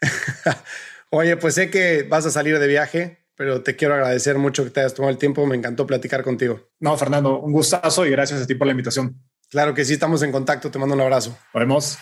[0.00, 0.62] -huh.
[1.10, 4.70] Oye, pues sé que vas a salir de viaje, pero te quiero agradecer mucho que
[4.70, 6.70] te hayas tomado el tiempo, me encantó platicar contigo.
[6.80, 9.20] No, Fernando, un gustazo y gracias a ti por la invitación.
[9.50, 10.70] Claro que sí, estamos en contacto.
[10.70, 11.36] Te mando un abrazo.
[11.52, 11.98] Nos vemos.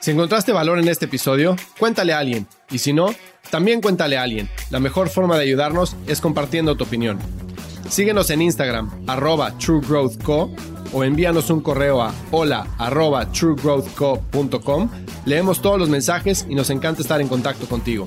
[0.00, 2.46] Si encontraste valor en este episodio, cuéntale a alguien.
[2.70, 3.14] Y si no,
[3.50, 4.48] también cuéntale a alguien.
[4.70, 7.18] La mejor forma de ayudarnos es compartiendo tu opinión.
[7.88, 10.50] Síguenos en Instagram, arroba truegrowthco,
[10.92, 14.90] o envíanos un correo a hola arroba truegrowthco.com.
[15.24, 18.06] Leemos todos los mensajes y nos encanta estar en contacto contigo.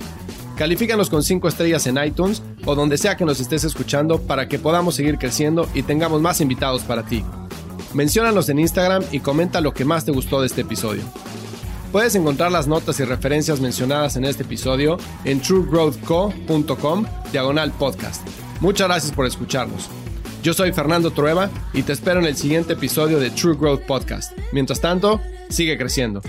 [0.58, 4.60] Califícanos con 5 estrellas en iTunes o donde sea que nos estés escuchando para que
[4.60, 7.24] podamos seguir creciendo y tengamos más invitados para ti.
[7.94, 11.04] Menciónanos en Instagram y comenta lo que más te gustó de este episodio.
[11.92, 18.28] Puedes encontrar las notas y referencias mencionadas en este episodio en truegrowthco.com diagonal podcast.
[18.62, 19.90] Muchas gracias por escucharnos.
[20.42, 24.34] Yo soy Fernando Trueba y te espero en el siguiente episodio de True Growth Podcast.
[24.52, 26.22] Mientras tanto, sigue creciendo.